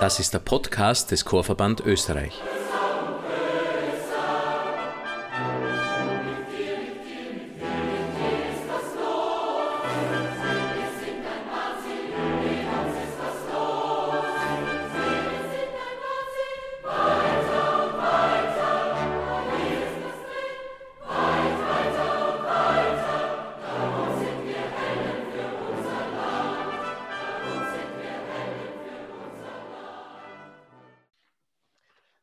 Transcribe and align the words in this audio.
Das 0.00 0.18
ist 0.18 0.32
der 0.32 0.38
Podcast 0.38 1.10
des 1.10 1.26
Chorverband 1.26 1.80
Österreich. 1.82 2.32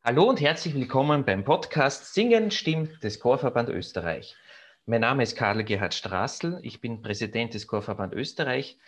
Hallo 0.07 0.23
und 0.23 0.39
herzlich 0.39 0.73
willkommen 0.73 1.25
beim 1.25 1.43
Podcast 1.43 2.13
Singen 2.13 2.49
stimmt 2.49 3.03
des 3.03 3.20
Chorverband 3.20 3.67
Österreich. 3.67 4.38
Mein 4.85 5.02
Name 5.02 5.21
ist 5.21 5.35
Karl 5.35 5.66
Gerhard 5.66 5.93
Straßl, 5.93 6.61
ich 6.63 6.80
bin 6.80 7.02
Präsident 7.02 7.53
des 7.53 7.67
Chorverband 7.67 8.13
Österreich 8.13 8.80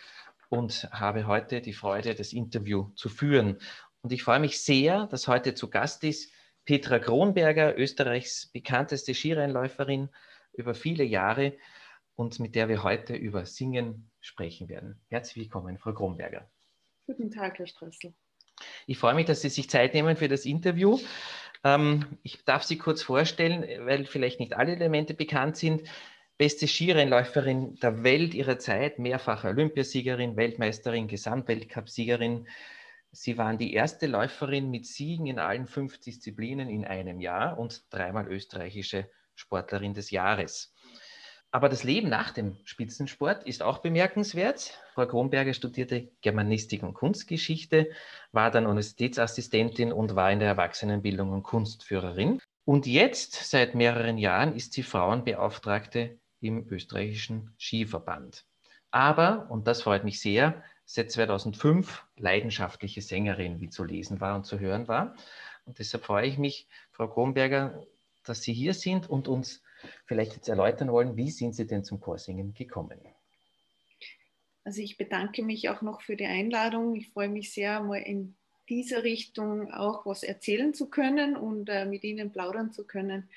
und 0.47 0.87
habe 0.93 1.27
heute 1.27 1.59
die 1.59 1.73
Freude, 1.73 2.15
das 2.15 2.31
Interview 2.31 2.91
zu 2.95 3.09
führen. 3.09 3.57
Und 4.01 4.13
ich 4.13 4.23
freue 4.23 4.39
mich 4.39 4.61
sehr, 4.61 5.07
dass 5.07 5.27
heute 5.27 5.55
zu 5.55 5.69
Gast 5.69 6.05
ist 6.05 6.31
Petra 6.63 6.99
Kronberger, 6.99 7.77
Österreichs 7.77 8.47
bekannteste 8.53 9.13
Skirennläuferin 9.13 10.07
über 10.53 10.73
viele 10.73 11.03
Jahre 11.03 11.57
und 12.15 12.39
mit 12.39 12.55
der 12.55 12.70
wir 12.70 12.81
heute 12.81 13.13
über 13.13 13.45
Singen 13.45 14.09
sprechen 14.21 14.70
werden. 14.70 15.01
Herzlich 15.09 15.35
willkommen, 15.35 15.79
Frau 15.79 15.91
Kronberger. 15.91 16.49
Guten 17.07 17.29
Tag, 17.29 17.59
Herr 17.59 17.67
Straßl. 17.67 18.13
Ich 18.89 18.98
freue 18.98 19.13
mich, 19.13 19.27
dass 19.27 19.41
Sie 19.41 19.49
sich 19.49 19.70
Zeit 19.70 19.93
nehmen 19.93 20.15
für 20.15 20.27
das 20.27 20.45
Interview. 20.45 20.99
Ähm, 21.63 22.07
ich 22.23 22.43
darf 22.43 22.63
Sie 22.63 22.79
kurz 22.79 23.04
vorstellen, 23.04 23.63
weil 23.85 24.05
vielleicht 24.05 24.40
nicht 24.40 24.55
alle 24.55 24.71
Elemente 24.71 25.13
bekannt 25.13 25.57
sind. 25.57 25.84
Beste 26.40 26.68
Skirennläuferin 26.68 27.76
der 27.76 28.04
Welt 28.04 28.34
ihrer 28.34 28.57
Zeit, 28.57 28.98
mehrfache 28.98 29.49
Olympiasiegerin, 29.49 30.35
Weltmeisterin, 30.37 31.07
Gesamtweltcupsiegerin. 31.07 32.48
Sie 33.12 33.37
waren 33.37 33.60
die 33.60 33.73
erste 33.73 34.07
Läuferin 34.07 34.71
mit 34.71 34.87
Siegen 34.87 35.27
in 35.27 35.37
allen 35.37 35.67
fünf 35.67 35.99
Disziplinen 35.99 36.67
in 36.67 36.84
einem 36.84 37.20
Jahr 37.20 37.60
und 37.60 37.84
dreimal 37.91 38.27
österreichische 38.27 39.07
Sportlerin 39.35 39.93
des 39.93 40.10
Jahres. 40.10 40.73
Aber 41.51 41.67
das 41.67 41.83
Leben 41.83 42.09
nach 42.09 42.31
dem 42.31 42.57
Spitzensport 42.63 43.43
ist 43.43 43.63
auch 43.63 43.79
bemerkenswert. 43.79 44.79
Frau 44.93 45.07
Kronberger 45.07 45.53
studierte 45.53 46.09
Germanistik 46.21 46.83
und 46.83 46.93
Kunstgeschichte, 46.93 47.89
war 48.31 48.51
dann 48.51 48.67
Universitätsassistentin 48.67 49.91
und 49.91 50.15
war 50.15 50.31
in 50.31 50.39
der 50.39 50.49
Erwachsenenbildung 50.49 51.31
und 51.31 51.41
Kunstführerin. 51.41 52.39
Und 52.65 52.85
jetzt, 52.85 53.33
seit 53.49 53.73
mehreren 53.73 54.20
Jahren, 54.20 54.55
ist 54.55 54.73
sie 54.73 54.83
Frauenbeauftragte 54.83 56.20
im 56.39 56.67
österreichischen 56.70 57.55
Skiverband. 57.57 58.45
Aber, 58.91 59.47
und 59.49 59.67
das 59.67 59.81
freut 59.81 60.03
mich 60.03 60.20
sehr, 60.20 60.63
seit 60.85 61.11
2005 61.11 62.05
leidenschaftliche 62.15 63.01
Sängerin, 63.01 63.59
wie 63.59 63.70
zu 63.70 63.83
lesen 63.83 64.22
war 64.22 64.35
und 64.35 64.45
zu 64.45 64.59
hören 64.59 64.88
war. 64.88 65.16
Und 65.66 65.79
deshalb 65.79 66.05
freue 66.05 66.27
ich 66.27 66.38
mich, 66.38 66.67
Frau 66.91 67.07
Kronberger, 67.07 67.83
dass 68.23 68.44
Sie 68.44 68.53
hier 68.53 68.75
sind 68.75 69.09
und 69.09 69.27
uns 69.27 69.63
vielleicht 70.06 70.35
jetzt 70.35 70.50
erläutern 70.50 70.91
wollen, 70.91 71.18
wie 71.18 71.31
sind 71.31 71.56
Sie 71.56 71.68
denn 71.68 71.84
zum 71.84 72.00
Chorsingen 72.00 72.53
gekommen? 72.53 73.00
Also 74.63 74.81
ich 74.81 74.97
bedanke 74.97 75.41
mich 75.44 75.69
auch 75.69 75.81
noch 75.81 76.02
für 76.02 76.16
die 76.16 76.25
Einladung. 76.25 76.96
Ich 76.96 77.09
freue 77.09 77.30
mich 77.30 77.53
sehr, 77.53 77.81
mal 77.81 77.97
in 77.97 78.35
dieser 78.69 79.03
Richtung 79.03 79.72
auch 79.72 80.06
was 80.06 80.24
erzählen 80.24 80.74
zu 80.74 80.90
können 80.90 81.35
und 81.35 81.69
äh, 81.69 81.85
mit 81.85 82.03
Ihnen 82.03 82.31
plaudern 82.31 82.72
zu 82.72 82.85
können. 82.85 83.30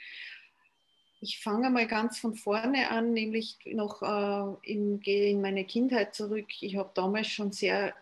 Ich 1.20 1.38
fange 1.38 1.70
mal 1.70 1.86
ganz 1.86 2.18
von 2.18 2.34
vorne 2.34 2.90
an, 2.90 3.12
nämlich 3.12 3.58
noch 3.66 4.02
äh, 4.02 4.70
in, 4.70 5.00
gehe 5.00 5.30
in 5.30 5.40
meine 5.40 5.64
Kindheit 5.64 6.14
zurück. 6.14 6.46
Ich 6.60 6.76
habe 6.76 6.90
damals 6.94 7.28
schon 7.28 7.52
sehr 7.52 7.94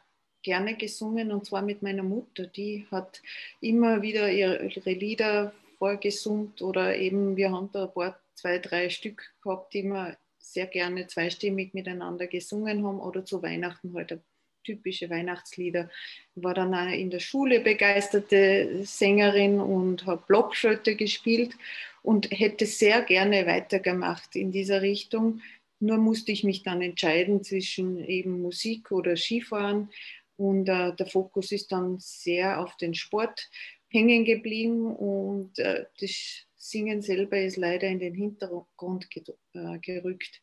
gerne 0.42 0.74
gesungen 0.76 1.30
und 1.30 1.44
zwar 1.44 1.62
mit 1.62 1.82
meiner 1.82 2.02
Mutter. 2.02 2.46
Die 2.46 2.86
hat 2.90 3.22
immer 3.60 4.02
wieder 4.02 4.30
ihre, 4.30 4.66
Lieder 4.92 5.52
vorgesummt 5.78 6.62
oder 6.62 6.96
eben 6.96 7.36
wir 7.36 7.52
haben 7.52 7.70
da 7.72 7.84
ein 7.84 7.92
paar 7.92 8.18
zwei, 8.40 8.58
drei 8.58 8.90
Stück 8.90 9.22
gehabt, 9.42 9.74
die 9.74 9.82
wir 9.84 10.16
sehr 10.38 10.66
gerne 10.66 11.06
zweistimmig 11.06 11.74
miteinander 11.74 12.26
gesungen 12.26 12.84
haben 12.84 13.00
oder 13.00 13.24
zu 13.24 13.42
Weihnachten 13.42 13.94
halt 13.94 14.18
typische 14.64 15.10
Weihnachtslieder. 15.10 15.90
War 16.34 16.54
dann 16.54 16.74
auch 16.74 16.92
in 16.92 17.10
der 17.10 17.20
Schule 17.20 17.60
begeisterte 17.60 18.84
Sängerin 18.84 19.60
und 19.60 20.06
habe 20.06 20.24
Blockflöte 20.26 20.96
gespielt 20.96 21.54
und 22.02 22.30
hätte 22.30 22.66
sehr 22.66 23.02
gerne 23.02 23.46
weitergemacht 23.46 24.36
in 24.36 24.52
dieser 24.52 24.82
Richtung. 24.82 25.40
Nur 25.80 25.98
musste 25.98 26.32
ich 26.32 26.44
mich 26.44 26.62
dann 26.62 26.82
entscheiden 26.82 27.42
zwischen 27.42 28.04
eben 28.04 28.42
Musik 28.42 28.90
oder 28.90 29.16
Skifahren 29.16 29.90
und 30.36 30.68
äh, 30.68 30.94
der 30.94 31.06
Fokus 31.06 31.52
ist 31.52 31.72
dann 31.72 31.98
sehr 31.98 32.60
auf 32.60 32.76
den 32.76 32.94
Sport 32.94 33.48
hängen 33.88 34.24
geblieben 34.24 34.94
und 34.94 35.58
äh, 35.58 35.86
das 36.00 36.46
Singen 36.60 37.00
selber 37.00 37.40
ist 37.40 37.56
leider 37.56 37.88
in 37.88 37.98
den 37.98 38.14
Hintergrund 38.14 39.08
äh, 39.54 39.78
gerückt. 39.78 40.42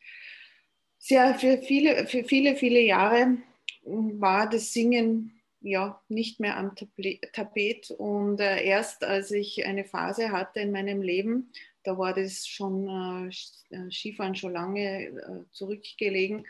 Sehr, 0.97 1.35
für, 1.35 1.59
viele, 1.59 2.07
für 2.07 2.23
viele, 2.23 2.55
viele 2.55 2.81
Jahre 2.81 3.37
war 3.83 4.49
das 4.49 4.73
Singen 4.73 5.39
ja 5.61 6.01
nicht 6.09 6.39
mehr 6.39 6.57
am 6.57 6.75
Tapet 6.75 7.91
und 7.91 8.39
äh, 8.39 8.63
erst 8.63 9.03
als 9.03 9.29
ich 9.29 9.63
eine 9.65 9.85
Phase 9.85 10.31
hatte 10.31 10.59
in 10.59 10.71
meinem 10.71 11.03
Leben, 11.03 11.51
da 11.83 11.97
war 11.99 12.15
das 12.15 12.47
schon 12.47 13.29
äh, 13.29 13.91
Skifahren 13.91 14.35
schon 14.35 14.53
lange 14.53 15.45
zurückgelegen, 15.51 16.45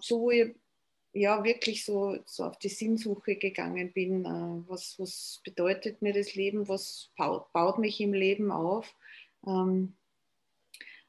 so 0.00 0.20
wo 0.20 0.30
ich 0.30 0.54
ja 1.12 1.44
wirklich 1.44 1.84
so, 1.84 2.18
so 2.24 2.44
auf 2.44 2.58
die 2.58 2.68
Sinnsuche 2.68 3.36
gegangen 3.36 3.92
bin. 3.92 4.24
Äh, 4.24 4.68
was, 4.68 4.98
was 4.98 5.40
bedeutet 5.44 6.02
mir 6.02 6.12
das 6.12 6.34
Leben? 6.34 6.68
Was 6.68 7.10
baut, 7.16 7.78
mich 7.78 8.00
im 8.00 8.12
Leben 8.12 8.50
auf? 8.50 8.94
Ähm, 9.46 9.97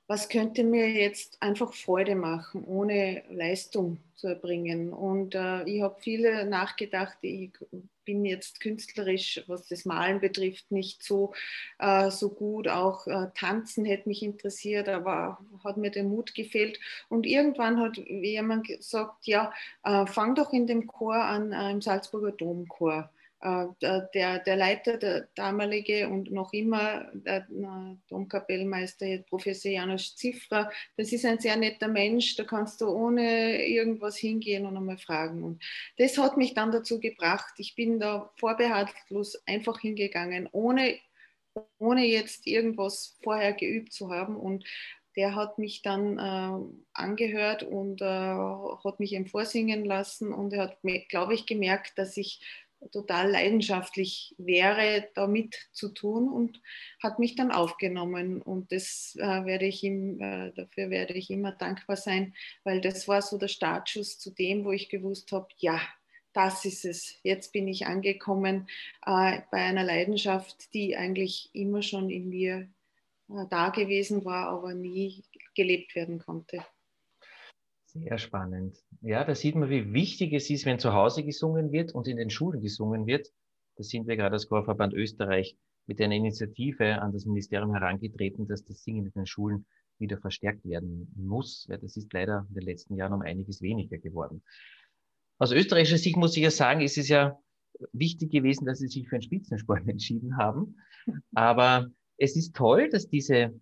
was 0.10 0.28
könnte 0.28 0.64
mir 0.64 0.90
jetzt 0.90 1.40
einfach 1.40 1.72
Freude 1.72 2.16
machen, 2.16 2.64
ohne 2.66 3.22
Leistung 3.30 4.00
zu 4.16 4.26
erbringen? 4.26 4.92
Und 4.92 5.36
äh, 5.36 5.64
ich 5.66 5.84
habe 5.84 5.98
viele 6.00 6.46
nachgedacht, 6.46 7.20
ich 7.22 7.52
bin 8.06 8.26
jetzt 8.26 8.60
künstlerisch, 8.60 9.44
was 9.46 9.68
das 9.68 9.86
Malen 9.86 10.20
betrifft, 10.20 10.72
nicht 10.72 11.04
so, 11.04 11.36
äh, 11.78 12.10
so 12.10 12.32
gut. 12.32 12.68
Auch 12.68 13.06
äh, 13.06 13.28
Tanzen 13.36 13.86
hätte 13.86 14.10
mich 14.10 14.24
interessiert, 14.24 14.90
aber 14.90 15.38
hat 15.64 15.78
mir 15.78 15.92
der 15.92 16.06
Mut 16.06 16.34
gefehlt. 16.34 16.80
Und 17.10 17.28
irgendwann 17.28 17.80
hat 17.80 17.98
jemand 17.98 18.66
gesagt, 18.66 19.28
ja, 19.28 19.54
äh, 19.84 20.08
fang 20.08 20.34
doch 20.34 20.52
in 20.54 20.66
dem 20.66 20.88
Chor 20.88 21.18
an, 21.18 21.52
äh, 21.52 21.70
im 21.70 21.84
Salzburger 21.84 22.32
Domchor. 22.32 23.12
Äh, 23.42 23.68
der, 23.82 24.40
der 24.40 24.56
Leiter, 24.58 24.98
der 24.98 25.30
damalige 25.36 26.10
und 26.10 26.30
noch 26.30 26.52
immer 26.52 27.10
der 27.14 27.48
Domkapellmeister, 28.10 29.20
Professor 29.30 29.72
Janusz 29.72 30.16
Ziffra, 30.18 30.70
das 30.98 31.14
ist 31.14 31.26
ein 31.26 31.40
sehr 31.40 31.56
netter 31.56 31.88
Mensch, 31.88 32.36
da 32.36 32.44
kannst 32.44 32.82
du 32.82 32.90
ohne 32.90 33.66
irgendwas 33.66 34.18
hingehen 34.18 34.66
und 34.66 34.76
einmal 34.76 34.98
fragen. 34.98 35.44
Und 35.44 35.64
das 35.98 36.18
hat 36.18 36.36
mich 36.36 36.54
dann 36.54 36.74
dazu 36.74 37.00
gebracht, 37.00 37.54
ich 37.58 37.76
bin 37.76 38.00
da 38.00 38.30
vorbehaltlos 38.36 39.42
einfach 39.48 39.80
hingegangen, 39.80 40.50
ohne, 40.52 40.98
ohne 41.78 42.06
jetzt 42.06 42.46
irgendwas 42.46 43.18
vorher 43.24 43.54
geübt 43.54 43.94
zu 43.94 44.10
haben 44.10 44.36
und 44.36 44.66
der 45.16 45.36
hat 45.36 45.58
mich 45.58 45.82
dann 45.82 46.18
äh, 46.18 46.80
angehört 46.94 47.64
und 47.64 48.02
äh, 48.02 48.06
hat 48.06 49.00
mich 49.00 49.14
ihm 49.14 49.28
vorsingen 49.28 49.86
lassen 49.86 50.34
und 50.34 50.54
er 50.54 50.64
hat, 50.64 50.78
glaube 51.10 51.34
ich, 51.34 51.46
gemerkt, 51.46 51.98
dass 51.98 52.16
ich 52.18 52.42
total 52.92 53.32
leidenschaftlich 53.32 54.36
wäre, 54.38 55.10
damit 55.14 55.70
zu 55.72 55.90
tun 55.90 56.30
und 56.30 56.62
hat 57.02 57.20
mich 57.20 57.36
dann 57.36 57.52
aufgenommen. 57.52 58.42
Und 58.42 58.72
das 58.72 59.16
äh, 59.20 59.46
werde 59.46 59.66
ich 59.66 59.84
ihm, 59.84 60.20
äh, 60.22 60.52
dafür 60.54 60.90
werde 60.90 61.14
ich 61.14 61.30
immer 61.30 61.52
dankbar 61.52 61.98
sein, 61.98 62.34
weil 62.64 62.82
das 62.82 63.08
war 63.08 63.22
so 63.22 63.38
der 63.38 63.48
Startschuss 63.48 64.18
zu 64.20 64.32
dem, 64.32 64.66
wo 64.66 64.72
ich 64.72 64.90
gewusst 64.90 65.32
habe, 65.32 65.48
ja, 65.58 65.82
das 66.34 66.66
ist 66.66 66.86
es. 66.86 67.16
Jetzt 67.24 67.52
bin 67.54 67.68
ich 67.68 67.88
angekommen 67.88 68.68
äh, 69.06 69.42
bei 69.52 69.58
einer 69.58 69.84
Leidenschaft, 69.84 70.74
die 70.74 70.96
eigentlich 70.96 71.50
immer 71.54 71.82
schon 71.82 72.10
in 72.10 72.30
mir 72.30 72.70
äh, 73.30 73.46
da 73.50 73.70
gewesen 73.70 74.26
war, 74.26 74.48
aber 74.48 74.74
nie 74.74 75.24
gelebt 75.56 75.96
werden 75.96 76.20
konnte. 76.20 76.64
Sehr 77.92 78.20
spannend. 78.20 78.78
Ja, 79.02 79.24
da 79.24 79.34
sieht 79.34 79.56
man, 79.56 79.70
wie 79.72 79.94
wichtig 79.94 80.34
es 80.34 80.50
ist, 80.52 80.68
wenn 80.68 80.78
zu 80.78 80.94
Hause 80.94 81.24
gesungen 81.24 81.72
wird 81.72 81.96
und 81.96 82.08
in 82.08 82.18
den 82.18 82.30
Schulen 82.30 82.62
gesungen 82.62 83.08
wird. 83.08 83.28
Da 83.78 83.84
sind 83.84 84.08
wir 84.08 84.16
gerade 84.16 84.34
als 84.34 84.48
Chorverband 84.48 84.94
Österreich 84.94 85.58
mit 85.88 86.00
einer 86.00 86.14
Initiative 86.14 87.02
an 87.02 87.12
das 87.14 87.26
Ministerium 87.26 87.74
herangetreten, 87.74 88.48
dass 88.48 88.64
das 88.64 88.84
Singen 88.84 89.08
in 89.08 89.12
den 89.14 89.26
Schulen 89.26 89.66
wieder 89.98 90.20
verstärkt 90.20 90.66
werden 90.66 91.12
muss, 91.16 91.66
weil 91.68 91.80
das 91.80 91.98
ist 91.98 92.14
leider 92.14 92.46
in 92.50 92.56
den 92.56 92.64
letzten 92.64 92.96
Jahren 92.96 93.14
um 93.14 93.22
einiges 93.22 93.60
weniger 93.62 93.98
geworden. 93.98 94.44
Aus 95.40 95.52
österreichischer 95.52 95.98
Sicht 95.98 96.16
muss 96.16 96.38
ich 96.38 96.44
ja 96.44 96.52
sagen, 96.52 96.82
ist 96.82 97.00
es 97.00 97.10
ja 97.10 97.40
wichtig 97.92 98.32
gewesen, 98.32 98.66
dass 98.66 98.78
Sie 98.78 98.88
sich 98.88 99.10
für 99.10 99.16
einen 99.16 99.24
Spitzensport 99.24 99.82
entschieden 99.88 100.38
haben. 100.38 100.78
Aber 101.34 101.90
es 102.18 102.36
ist 102.36 102.56
toll, 102.56 102.90
dass 102.90 103.10
diese, 103.10 103.60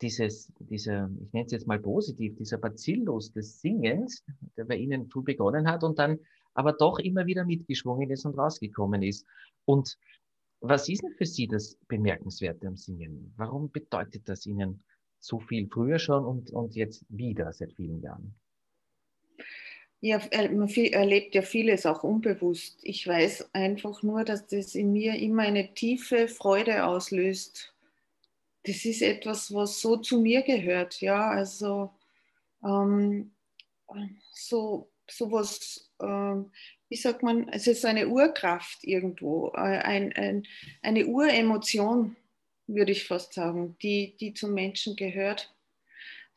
dieses, 0.00 0.52
dieser, 0.58 1.10
ich 1.20 1.32
nenne 1.32 1.46
es 1.46 1.52
jetzt 1.52 1.66
mal 1.66 1.78
positiv, 1.78 2.36
dieser 2.36 2.58
Bacillus 2.58 3.32
des 3.32 3.60
Singens, 3.60 4.24
der 4.56 4.64
bei 4.64 4.76
Ihnen 4.76 5.08
früh 5.08 5.22
begonnen 5.22 5.68
hat 5.68 5.84
und 5.84 5.98
dann 5.98 6.18
aber 6.54 6.72
doch 6.72 6.98
immer 6.98 7.26
wieder 7.26 7.44
mitgeschwungen 7.44 8.10
ist 8.10 8.24
und 8.24 8.36
rausgekommen 8.36 9.02
ist. 9.02 9.26
Und 9.64 9.96
was 10.60 10.88
ist 10.88 11.02
denn 11.02 11.14
für 11.14 11.26
Sie 11.26 11.48
das 11.48 11.76
Bemerkenswerte 11.88 12.66
am 12.68 12.76
Singen? 12.76 13.32
Warum 13.36 13.70
bedeutet 13.70 14.28
das 14.28 14.46
Ihnen 14.46 14.82
so 15.18 15.40
viel 15.40 15.68
früher 15.68 15.98
schon 15.98 16.24
und, 16.24 16.50
und 16.50 16.74
jetzt 16.74 17.04
wieder 17.08 17.52
seit 17.52 17.72
vielen 17.72 18.00
Jahren? 18.00 18.34
Ja, 20.00 20.20
man 20.50 20.68
erlebt 20.68 21.34
ja 21.36 21.42
vieles 21.42 21.86
auch 21.86 22.02
unbewusst. 22.02 22.80
Ich 22.82 23.06
weiß 23.06 23.50
einfach 23.52 24.02
nur, 24.02 24.24
dass 24.24 24.46
das 24.48 24.74
in 24.74 24.92
mir 24.92 25.14
immer 25.14 25.42
eine 25.42 25.74
tiefe 25.74 26.26
Freude 26.26 26.86
auslöst. 26.86 27.71
Das 28.64 28.84
ist 28.84 29.02
etwas, 29.02 29.52
was 29.52 29.80
so 29.80 29.96
zu 29.96 30.20
mir 30.20 30.42
gehört. 30.42 31.00
Ja, 31.00 31.30
also 31.30 31.90
ähm, 32.64 33.32
so 34.32 34.88
sowas, 35.10 35.90
äh, 35.98 36.04
wie 36.88 36.96
sagt 36.96 37.22
man, 37.22 37.48
es 37.48 37.66
ist 37.66 37.84
eine 37.84 38.08
Urkraft 38.08 38.84
irgendwo, 38.84 39.48
äh, 39.54 39.58
ein, 39.58 40.12
ein, 40.12 40.46
eine 40.80 41.06
Uremotion, 41.06 42.16
würde 42.66 42.92
ich 42.92 43.04
fast 43.04 43.34
sagen, 43.34 43.76
die, 43.82 44.16
die 44.18 44.32
zum 44.32 44.54
Menschen 44.54 44.96
gehört 44.96 45.52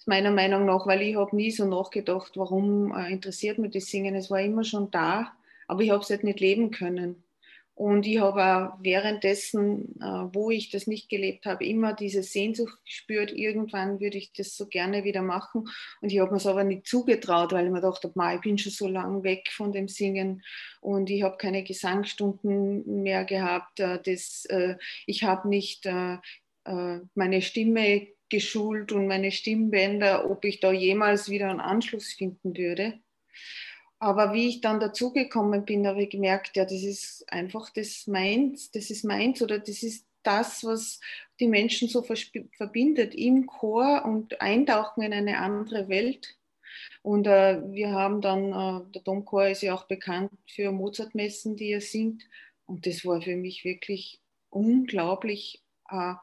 meiner 0.06 0.32
Meinung 0.32 0.66
nach, 0.66 0.86
weil 0.86 1.02
ich 1.02 1.16
habe 1.16 1.36
nie 1.36 1.52
so 1.52 1.66
nachgedacht, 1.66 2.34
warum 2.36 2.96
äh, 2.96 3.12
interessiert 3.12 3.58
mich 3.58 3.72
das 3.72 3.88
Singen. 3.88 4.16
Es 4.16 4.30
war 4.30 4.40
immer 4.42 4.64
schon 4.64 4.92
da, 4.92 5.34
aber 5.68 5.82
ich 5.82 5.90
habe 5.90 6.04
es 6.04 6.10
halt 6.10 6.24
nicht 6.24 6.40
leben 6.40 6.72
können. 6.72 7.24
Und 7.76 8.08
ich 8.08 8.22
habe 8.22 8.42
auch 8.42 8.78
währenddessen, 8.80 10.00
äh, 10.00 10.34
wo 10.34 10.50
ich 10.50 10.70
das 10.70 10.88
nicht 10.88 11.10
gelebt 11.10 11.46
habe, 11.46 11.66
immer 11.66 11.94
diese 11.94 12.24
Sehnsucht 12.24 12.78
gespürt, 12.86 13.34
irgendwann 13.34 14.00
würde 14.00 14.18
ich 14.18 14.32
das 14.32 14.56
so 14.56 14.68
gerne 14.68 15.04
wieder 15.04 15.22
machen. 15.22 15.68
Und 16.00 16.10
ich 16.10 16.20
habe 16.20 16.32
mir 16.32 16.38
es 16.38 16.48
aber 16.48 16.64
nicht 16.64 16.88
zugetraut, 16.88 17.52
weil 17.52 17.66
ich 17.66 17.72
mir 17.72 17.82
gedacht 17.82 18.06
habe, 18.06 18.36
ich 18.36 18.42
bin 18.42 18.58
schon 18.58 18.72
so 18.72 18.88
lange 18.88 19.24
weg 19.24 19.50
von 19.52 19.74
dem 19.74 19.90
Singen 19.90 20.42
und 20.80 21.10
ich 21.10 21.24
habe 21.24 21.36
keine 21.36 21.66
Gesangsstunden 21.66 23.04
mehr 23.04 23.26
gehabt. 23.26 23.82
Äh, 23.82 24.00
das, 24.02 24.46
äh, 24.46 24.78
ich 25.06 25.24
habe 25.24 25.50
nicht 25.50 25.86
meine 27.14 27.42
Stimme 27.44 28.08
geschult 28.30 28.92
und 28.92 29.06
meine 29.06 29.32
Stimmbänder, 29.32 30.28
ob 30.32 30.46
ich 30.46 30.60
da 30.60 30.72
jemals 30.72 31.30
wieder 31.30 31.50
einen 31.52 31.60
Anschluss 31.60 32.14
finden 32.14 32.58
würde. 32.58 32.96
Aber 34.00 34.34
wie 34.34 34.50
ich 34.50 34.62
dann 34.62 34.80
dazugekommen 34.80 35.66
bin, 35.66 35.88
habe 35.88 36.04
ich 36.04 36.10
gemerkt, 36.10 36.58
ja, 36.58 36.66
das 36.66 36.84
ist 36.84 37.26
einfach 37.32 37.70
das 37.70 38.08
meins, 38.08 38.72
das 38.72 38.90
ist 38.90 39.06
meins 39.06 39.42
oder 39.42 39.60
das 39.60 39.84
ist 39.84 40.06
das, 40.24 40.64
was 40.64 41.00
die 41.40 41.48
Menschen 41.48 41.88
so 41.88 42.02
verbindet 42.02 43.16
im 43.16 43.46
Chor 43.46 44.04
und 44.06 44.42
eintauchen 44.42 45.04
in 45.04 45.14
eine 45.14 45.38
andere 45.38 45.88
Welt. 45.88 46.36
Und 47.04 47.28
äh, 47.28 47.62
wir 47.72 47.92
haben 47.92 48.22
dann, 48.22 48.52
äh, 48.52 48.92
der 48.92 49.02
Domchor 49.04 49.48
ist 49.48 49.62
ja 49.62 49.76
auch 49.76 49.86
bekannt 49.86 50.32
für 50.48 50.72
Mozartmessen, 50.72 51.56
die 51.56 51.72
er 51.72 51.82
singt. 51.82 52.24
Und 52.66 52.86
das 52.86 53.06
war 53.06 53.22
für 53.22 53.36
mich 53.36 53.64
wirklich 53.64 54.20
unglaublich. 54.50 55.64
Äh, 55.90 56.16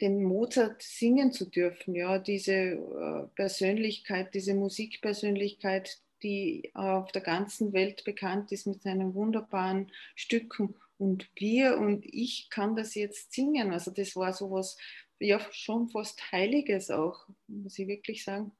den 0.00 0.22
Mozart 0.24 0.82
singen 0.82 1.32
zu 1.32 1.48
dürfen, 1.48 1.94
ja, 1.94 2.18
diese 2.18 2.52
äh, 2.52 3.26
Persönlichkeit, 3.36 4.34
diese 4.34 4.54
Musikpersönlichkeit, 4.54 6.00
die 6.22 6.70
auf 6.74 7.12
der 7.12 7.22
ganzen 7.22 7.72
Welt 7.72 8.04
bekannt 8.04 8.52
ist 8.52 8.66
mit 8.66 8.82
seinen 8.82 9.14
wunderbaren 9.14 9.90
Stücken. 10.14 10.74
Und 10.98 11.28
wir 11.34 11.78
und 11.78 12.04
ich 12.06 12.48
kann 12.50 12.76
das 12.76 12.94
jetzt 12.94 13.32
singen. 13.32 13.72
Also 13.72 13.90
das 13.90 14.14
war 14.14 14.32
sowas, 14.32 14.76
ja, 15.18 15.40
schon 15.50 15.88
fast 15.88 16.32
Heiliges 16.32 16.90
auch, 16.90 17.26
muss 17.48 17.78
ich 17.78 17.88
wirklich 17.88 18.24
sagen. 18.24 18.52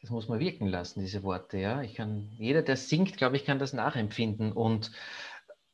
Das 0.00 0.10
muss 0.10 0.28
man 0.28 0.40
wirken 0.40 0.66
lassen, 0.66 1.00
diese 1.00 1.22
Worte, 1.22 1.58
ja. 1.58 1.82
Ich 1.82 1.94
kann, 1.94 2.30
jeder, 2.38 2.62
der 2.62 2.76
singt, 2.76 3.18
glaube 3.18 3.36
ich, 3.36 3.44
kann 3.44 3.58
das 3.58 3.74
nachempfinden. 3.74 4.52
Und 4.52 4.92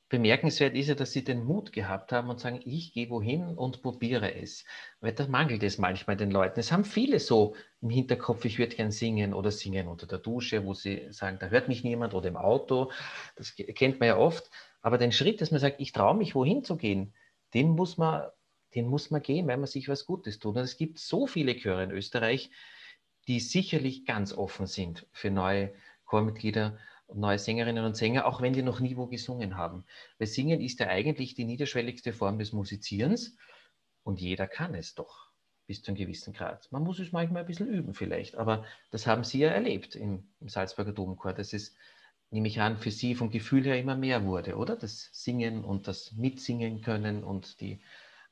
bemerkenswert 0.08 0.74
ist 0.76 0.88
ja, 0.88 0.94
dass 0.94 1.12
sie 1.12 1.24
den 1.24 1.44
Mut 1.44 1.72
gehabt 1.72 2.12
haben 2.12 2.30
und 2.30 2.38
sagen, 2.38 2.60
ich 2.64 2.92
gehe 2.92 3.10
wohin 3.10 3.48
und 3.56 3.82
probiere 3.82 4.34
es. 4.34 4.64
Weil 5.00 5.12
da 5.12 5.26
mangelt 5.26 5.62
es 5.62 5.78
manchmal 5.78 6.16
den 6.16 6.30
Leuten. 6.30 6.60
Es 6.60 6.70
haben 6.70 6.84
viele 6.84 7.18
so 7.18 7.56
im 7.80 7.90
Hinterkopf, 7.90 8.44
ich 8.44 8.58
würde 8.58 8.76
gern 8.76 8.92
singen 8.92 9.34
oder 9.34 9.50
singen 9.50 9.88
unter 9.88 10.06
der 10.06 10.18
Dusche, 10.18 10.64
wo 10.64 10.74
sie 10.74 11.08
sagen, 11.10 11.38
da 11.40 11.48
hört 11.48 11.68
mich 11.68 11.82
niemand 11.82 12.14
oder 12.14 12.28
im 12.28 12.36
Auto. 12.36 12.92
Das 13.34 13.54
kennt 13.56 13.98
man 13.98 14.08
ja 14.08 14.16
oft. 14.16 14.50
Aber 14.80 14.98
den 14.98 15.12
Schritt, 15.12 15.40
dass 15.40 15.50
man 15.50 15.60
sagt, 15.60 15.80
ich 15.80 15.92
traue 15.92 16.16
mich, 16.16 16.34
wohin 16.34 16.62
zu 16.62 16.76
gehen, 16.76 17.12
den 17.54 17.70
muss 17.70 17.98
man, 17.98 18.28
den 18.74 18.86
muss 18.86 19.10
man 19.10 19.22
gehen, 19.22 19.48
weil 19.48 19.56
man 19.56 19.66
sich 19.66 19.88
was 19.88 20.06
Gutes 20.06 20.38
tut. 20.38 20.56
Und 20.56 20.62
es 20.62 20.76
gibt 20.76 20.98
so 20.98 21.26
viele 21.26 21.56
Chöre 21.56 21.82
in 21.82 21.90
Österreich, 21.90 22.50
die 23.26 23.40
sicherlich 23.40 24.04
ganz 24.04 24.32
offen 24.32 24.66
sind 24.66 25.06
für 25.10 25.30
neue 25.32 25.72
Chormitglieder 26.04 26.78
neue 27.12 27.38
Sängerinnen 27.38 27.84
und 27.84 27.96
Sänger, 27.96 28.26
auch 28.26 28.40
wenn 28.42 28.52
die 28.52 28.62
noch 28.62 28.80
nie 28.80 28.96
wo 28.96 29.06
gesungen 29.06 29.56
haben. 29.56 29.84
Weil 30.18 30.26
Singen 30.26 30.60
ist 30.60 30.80
ja 30.80 30.88
eigentlich 30.88 31.34
die 31.34 31.44
niederschwelligste 31.44 32.12
Form 32.12 32.38
des 32.38 32.52
Musizierens 32.52 33.36
und 34.02 34.20
jeder 34.20 34.46
kann 34.46 34.74
es 34.74 34.94
doch 34.94 35.26
bis 35.66 35.82
zu 35.82 35.90
einem 35.90 35.98
gewissen 35.98 36.32
Grad. 36.32 36.70
Man 36.70 36.82
muss 36.82 37.00
es 37.00 37.12
manchmal 37.12 37.42
ein 37.42 37.46
bisschen 37.46 37.68
üben 37.68 37.94
vielleicht, 37.94 38.36
aber 38.36 38.64
das 38.90 39.06
haben 39.06 39.24
Sie 39.24 39.40
ja 39.40 39.48
erlebt 39.48 39.96
im, 39.96 40.28
im 40.40 40.48
Salzburger 40.48 40.92
Domchor, 40.92 41.32
dass 41.32 41.52
es, 41.52 41.74
nehme 42.30 42.48
ich 42.48 42.60
an, 42.60 42.78
für 42.78 42.90
Sie 42.90 43.14
vom 43.14 43.30
Gefühl 43.30 43.64
her 43.64 43.78
immer 43.78 43.96
mehr 43.96 44.24
wurde, 44.24 44.56
oder? 44.56 44.76
Das 44.76 45.10
Singen 45.12 45.64
und 45.64 45.88
das 45.88 46.12
Mitsingen 46.12 46.82
können 46.82 47.24
und 47.24 47.60
die, 47.60 47.80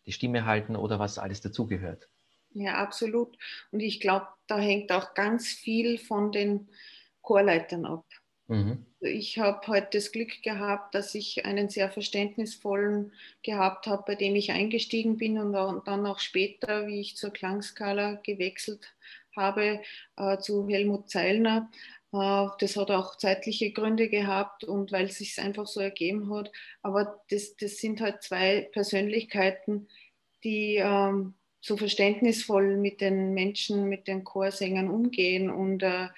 die 0.06 0.12
Stimme 0.12 0.46
halten 0.46 0.76
oder 0.76 0.98
was 0.98 1.18
alles 1.18 1.40
dazugehört. 1.40 2.08
Ja, 2.50 2.74
absolut. 2.74 3.36
Und 3.72 3.80
ich 3.80 3.98
glaube, 3.98 4.28
da 4.46 4.58
hängt 4.58 4.92
auch 4.92 5.14
ganz 5.14 5.48
viel 5.48 5.98
von 5.98 6.30
den 6.30 6.68
Chorleitern 7.20 7.84
ab. 7.84 8.04
Mhm. 8.48 8.84
Ich 9.00 9.38
habe 9.38 9.66
heute 9.68 9.88
das 9.92 10.12
Glück 10.12 10.42
gehabt, 10.42 10.94
dass 10.94 11.14
ich 11.14 11.44
einen 11.46 11.68
sehr 11.68 11.90
verständnisvollen 11.90 13.12
gehabt 13.42 13.86
habe, 13.86 14.02
bei 14.06 14.14
dem 14.14 14.34
ich 14.34 14.52
eingestiegen 14.52 15.16
bin 15.16 15.38
und 15.38 15.52
dann 15.52 16.06
auch 16.06 16.18
später, 16.18 16.86
wie 16.86 17.00
ich 17.00 17.16
zur 17.16 17.30
Klangskala 17.30 18.20
gewechselt 18.22 18.94
habe, 19.34 19.80
äh, 20.16 20.38
zu 20.38 20.68
Helmut 20.68 21.10
Zeilner. 21.10 21.70
Äh, 22.12 22.46
das 22.58 22.76
hat 22.76 22.90
auch 22.90 23.16
zeitliche 23.16 23.72
Gründe 23.72 24.08
gehabt 24.08 24.64
und 24.64 24.92
weil 24.92 25.06
es 25.06 25.18
sich 25.18 25.38
einfach 25.38 25.66
so 25.66 25.80
ergeben 25.80 26.32
hat. 26.32 26.52
Aber 26.82 27.22
das, 27.30 27.56
das 27.56 27.78
sind 27.78 28.00
halt 28.00 28.22
zwei 28.22 28.68
Persönlichkeiten, 28.72 29.88
die 30.44 30.76
ähm, 30.76 31.34
so 31.60 31.78
verständnisvoll 31.78 32.76
mit 32.76 33.00
den 33.00 33.32
Menschen, 33.32 33.88
mit 33.88 34.06
den 34.06 34.22
Chorsängern 34.22 34.90
umgehen 34.90 35.50
und 35.50 35.82
äh, 35.82 36.08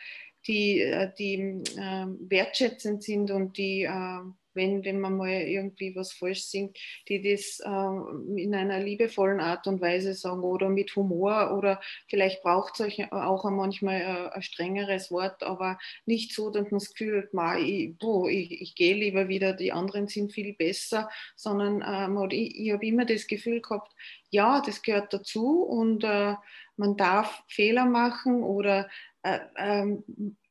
die, 0.47 0.81
äh, 0.81 1.11
die 1.19 1.35
äh, 1.77 2.07
wertschätzend 2.29 3.03
sind 3.03 3.31
und 3.31 3.57
die, 3.57 3.83
äh, 3.83 4.21
wenn, 4.57 4.85
wenn 4.85 4.99
man 4.99 5.17
mal 5.17 5.29
irgendwie 5.29 5.95
was 5.95 6.13
falsch 6.13 6.45
singt, 6.45 6.77
die 7.09 7.23
das 7.23 7.61
äh, 7.61 8.41
in 8.41 8.55
einer 8.55 8.81
liebevollen 8.81 9.39
Art 9.39 9.67
und 9.67 9.81
Weise 9.81 10.15
sagen 10.15 10.43
oder 10.43 10.69
mit 10.69 10.97
Humor 10.97 11.55
oder 11.57 11.81
vielleicht 12.09 12.43
braucht 12.43 12.81
es 12.81 12.99
auch 13.13 13.45
manchmal 13.51 14.01
äh, 14.01 14.35
ein 14.35 14.43
strengeres 14.43 15.11
Wort, 15.13 15.43
aber 15.43 15.79
nicht 16.07 16.35
so, 16.35 16.51
dass 16.51 16.71
man 16.71 16.81
das 16.81 16.95
Gefühl 16.95 17.29
hat, 17.33 17.61
ich, 17.61 17.95
ich, 18.01 18.63
ich 18.63 18.75
gehe 18.75 18.95
lieber 18.95 19.29
wieder, 19.29 19.53
die 19.53 19.73
anderen 19.73 20.09
sind 20.09 20.33
viel 20.33 20.55
besser, 20.55 21.09
sondern 21.37 21.83
äh, 21.83 22.35
ich, 22.35 22.59
ich 22.59 22.73
habe 22.73 22.87
immer 22.87 23.05
das 23.05 23.27
Gefühl 23.27 23.61
gehabt, 23.61 23.93
ja, 24.31 24.63
das 24.65 24.83
gehört 24.83 25.13
dazu 25.13 25.63
und 25.63 26.03
äh, 26.03 26.35
man 26.77 26.97
darf 26.97 27.43
Fehler 27.49 27.87
machen 27.87 28.43
oder 28.43 28.81
äh, 28.81 28.85
ähm, 28.85 29.16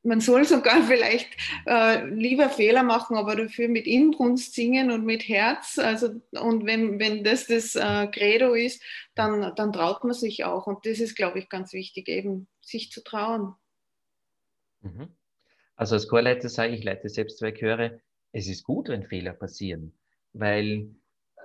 man 0.05 0.22
soll 0.22 0.46
sogar 0.46 0.84
vielleicht 0.88 1.29
äh, 1.65 2.05
lieber 2.08 2.50
Fehler 2.50 2.84
machen, 2.84 3.17
aber 3.17 3.36
dafür 3.36 3.67
mit 3.67 3.88
Inbrunst 3.88 4.53
singen 4.53 4.91
und 4.91 5.05
mit 5.05 5.27
Herz. 5.27 5.77
Also, 5.77 6.22
und 6.32 6.65
wenn, 6.65 7.00
wenn 7.00 7.24
das 7.24 7.48
das 7.48 7.75
äh, 7.75 8.08
Credo 8.08 8.53
ist, 8.53 8.82
dann, 9.15 9.53
dann 9.55 9.74
traut 9.74 10.03
man 10.03 10.13
sich 10.13 10.46
auch. 10.46 10.67
Und 10.67 10.86
das 10.86 11.00
ist, 11.00 11.15
glaube 11.15 11.39
ich, 11.39 11.50
ganz 11.50 11.74
wichtig, 11.74 12.08
eben 12.08 12.48
sich 12.62 12.91
zu 12.91 13.03
trauen. 13.03 13.55
Mhm. 14.82 15.10
Also 15.75 15.96
als 15.96 16.08
Chorleiter 16.08 16.48
sage 16.48 16.74
ich, 16.74 16.79
ich 16.79 16.86
leite 16.86 17.10
selbst 17.10 17.39
zwei 17.39 17.51
Chöre, 17.51 18.00
es 18.32 18.48
ist 18.48 18.63
gut, 18.63 18.89
wenn 18.89 19.03
Fehler 19.03 19.34
passieren, 19.34 19.94
weil 20.34 20.89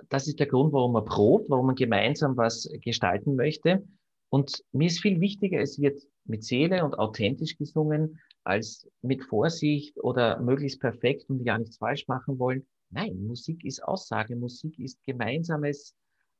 das 0.09 0.27
ist 0.27 0.39
der 0.39 0.47
Grund, 0.47 0.73
warum 0.73 0.93
man 0.93 1.05
probt, 1.05 1.49
warum 1.49 1.67
man 1.67 1.75
gemeinsam 1.75 2.37
was 2.37 2.69
gestalten 2.81 3.35
möchte. 3.35 3.83
Und 4.29 4.63
mir 4.71 4.87
ist 4.87 5.01
viel 5.01 5.19
wichtiger, 5.19 5.59
es 5.59 5.79
wird 5.79 6.01
mit 6.25 6.43
Seele 6.43 6.83
und 6.83 6.97
authentisch 6.97 7.57
gesungen, 7.57 8.19
als 8.43 8.89
mit 9.01 9.23
Vorsicht 9.23 9.97
oder 9.97 10.39
möglichst 10.39 10.79
perfekt 10.79 11.29
und 11.29 11.43
ja 11.45 11.57
nichts 11.57 11.77
falsch 11.77 12.07
machen 12.07 12.39
wollen. 12.39 12.67
Nein, 12.89 13.23
Musik 13.25 13.63
ist 13.63 13.83
Aussage, 13.83 14.35
Musik 14.35 14.77
ist 14.79 15.03
gemeinsames, 15.05 15.95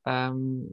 ähm, 0.06 0.70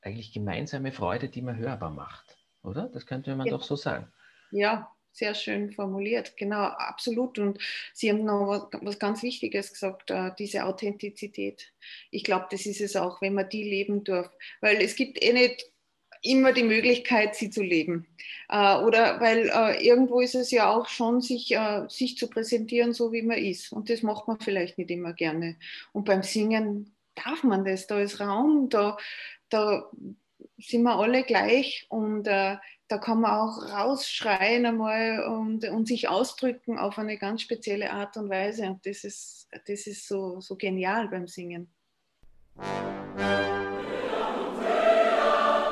eigentlich 0.00 0.32
gemeinsame 0.32 0.92
Freude, 0.92 1.28
die 1.28 1.42
man 1.42 1.56
hörbar 1.56 1.90
macht, 1.90 2.36
oder? 2.62 2.88
Das 2.88 3.06
könnte 3.06 3.34
man 3.36 3.46
ja. 3.46 3.52
doch 3.52 3.62
so 3.62 3.76
sagen. 3.76 4.12
Ja, 4.50 4.90
sehr 5.14 5.34
schön 5.34 5.70
formuliert. 5.72 6.36
Genau, 6.36 6.64
absolut. 6.64 7.38
Und 7.38 7.58
Sie 7.92 8.10
haben 8.10 8.24
noch 8.24 8.48
was, 8.48 8.82
was 8.82 8.98
ganz 8.98 9.22
Wichtiges 9.22 9.72
gesagt, 9.72 10.10
äh, 10.10 10.32
diese 10.38 10.64
Authentizität. 10.64 11.72
Ich 12.10 12.24
glaube, 12.24 12.46
das 12.50 12.66
ist 12.66 12.80
es 12.80 12.96
auch, 12.96 13.22
wenn 13.22 13.34
man 13.34 13.48
die 13.48 13.62
leben 13.62 14.02
darf. 14.02 14.28
Weil 14.60 14.78
es 14.78 14.96
gibt 14.96 15.22
eh 15.22 15.32
nicht 15.32 15.72
immer 16.24 16.52
die 16.52 16.62
Möglichkeit, 16.62 17.34
sie 17.34 17.50
zu 17.50 17.62
leben. 17.62 18.06
Äh, 18.48 18.78
oder 18.78 19.20
weil 19.20 19.50
äh, 19.52 19.86
irgendwo 19.86 20.20
ist 20.20 20.34
es 20.34 20.50
ja 20.50 20.70
auch 20.70 20.88
schon, 20.88 21.20
sich, 21.20 21.54
äh, 21.54 21.84
sich 21.88 22.16
zu 22.16 22.28
präsentieren, 22.28 22.92
so 22.92 23.12
wie 23.12 23.22
man 23.22 23.38
ist. 23.38 23.72
Und 23.72 23.90
das 23.90 24.02
macht 24.02 24.26
man 24.26 24.40
vielleicht 24.40 24.78
nicht 24.78 24.90
immer 24.90 25.12
gerne. 25.12 25.56
Und 25.92 26.04
beim 26.04 26.22
Singen 26.22 26.94
darf 27.14 27.42
man 27.44 27.64
das. 27.64 27.86
Da 27.86 28.00
ist 28.00 28.20
Raum, 28.20 28.68
da, 28.68 28.96
da 29.50 29.90
sind 30.58 30.82
wir 30.82 30.96
alle 30.96 31.24
gleich 31.24 31.86
und 31.88 32.26
äh, 32.26 32.56
da 32.88 32.98
kann 32.98 33.20
man 33.20 33.32
auch 33.32 33.62
rausschreien 33.70 34.66
einmal 34.66 35.24
und, 35.24 35.68
und 35.68 35.88
sich 35.88 36.08
ausdrücken 36.08 36.78
auf 36.78 36.98
eine 36.98 37.18
ganz 37.18 37.42
spezielle 37.42 37.92
Art 37.92 38.16
und 38.16 38.28
Weise. 38.28 38.66
Und 38.66 38.86
das 38.86 39.04
ist, 39.04 39.48
das 39.66 39.86
ist 39.86 40.06
so, 40.06 40.40
so 40.40 40.56
genial 40.56 41.08
beim 41.08 41.26
Singen. 41.26 41.72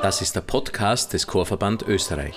Das 0.03 0.21
ist 0.21 0.35
der 0.35 0.41
Podcast 0.41 1.13
des 1.13 1.27
Chorverband 1.27 1.83
Österreich. 1.83 2.35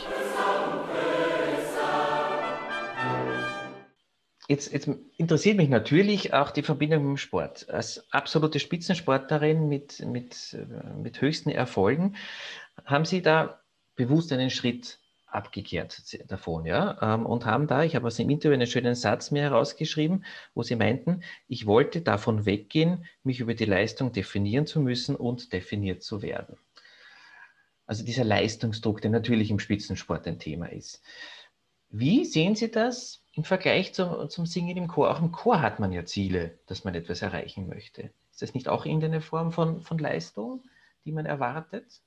Jetzt, 4.46 4.72
jetzt, 4.72 4.88
interessiert 5.16 5.56
mich 5.56 5.68
natürlich 5.68 6.32
auch 6.32 6.52
die 6.52 6.62
Verbindung 6.62 7.02
mit 7.02 7.08
dem 7.08 7.16
Sport. 7.16 7.68
Als 7.68 8.06
absolute 8.12 8.60
Spitzensportlerin 8.60 9.68
mit, 9.68 9.98
mit, 10.06 10.56
mit 10.96 11.20
höchsten 11.20 11.50
Erfolgen 11.50 12.14
haben 12.84 13.04
Sie 13.04 13.20
da 13.20 13.58
bewusst 13.96 14.32
einen 14.32 14.50
Schritt 14.50 15.00
abgekehrt 15.26 16.00
davon, 16.30 16.66
ja, 16.66 16.96
ähm, 17.02 17.26
und 17.26 17.46
haben 17.46 17.66
da, 17.66 17.82
ich 17.82 17.96
habe 17.96 18.06
aus 18.06 18.14
dem 18.14 18.30
Interview 18.30 18.54
einen 18.54 18.68
schönen 18.68 18.94
Satz 18.94 19.32
mir 19.32 19.42
herausgeschrieben, 19.42 20.24
wo 20.54 20.62
sie 20.62 20.76
meinten, 20.76 21.22
ich 21.48 21.66
wollte 21.66 22.00
davon 22.00 22.46
weggehen, 22.46 23.06
mich 23.24 23.40
über 23.40 23.54
die 23.54 23.64
Leistung 23.64 24.12
definieren 24.12 24.68
zu 24.68 24.78
müssen 24.78 25.16
und 25.16 25.52
definiert 25.52 26.04
zu 26.04 26.22
werden. 26.22 26.56
Also 27.86 28.04
dieser 28.04 28.24
Leistungsdruck, 28.24 29.00
der 29.00 29.10
natürlich 29.10 29.50
im 29.50 29.58
Spitzensport 29.58 30.26
ein 30.26 30.38
Thema 30.38 30.66
ist. 30.66 31.02
Wie 31.88 32.24
sehen 32.24 32.56
Sie 32.56 32.70
das 32.70 33.22
im 33.32 33.44
Vergleich 33.44 33.94
zum, 33.94 34.28
zum 34.28 34.44
Singen 34.44 34.76
im 34.76 34.88
Chor? 34.88 35.10
Auch 35.10 35.22
im 35.22 35.30
Chor 35.30 35.62
hat 35.62 35.78
man 35.78 35.92
ja 35.92 36.04
Ziele, 36.04 36.58
dass 36.66 36.84
man 36.84 36.94
etwas 36.94 37.22
erreichen 37.22 37.68
möchte. 37.68 38.10
Ist 38.32 38.42
das 38.42 38.54
nicht 38.54 38.68
auch 38.68 38.84
irgendeine 38.84 39.20
Form 39.20 39.52
von, 39.52 39.82
von 39.82 39.98
Leistung, 39.98 40.64
die 41.04 41.12
man 41.12 41.26
erwartet? 41.26 42.02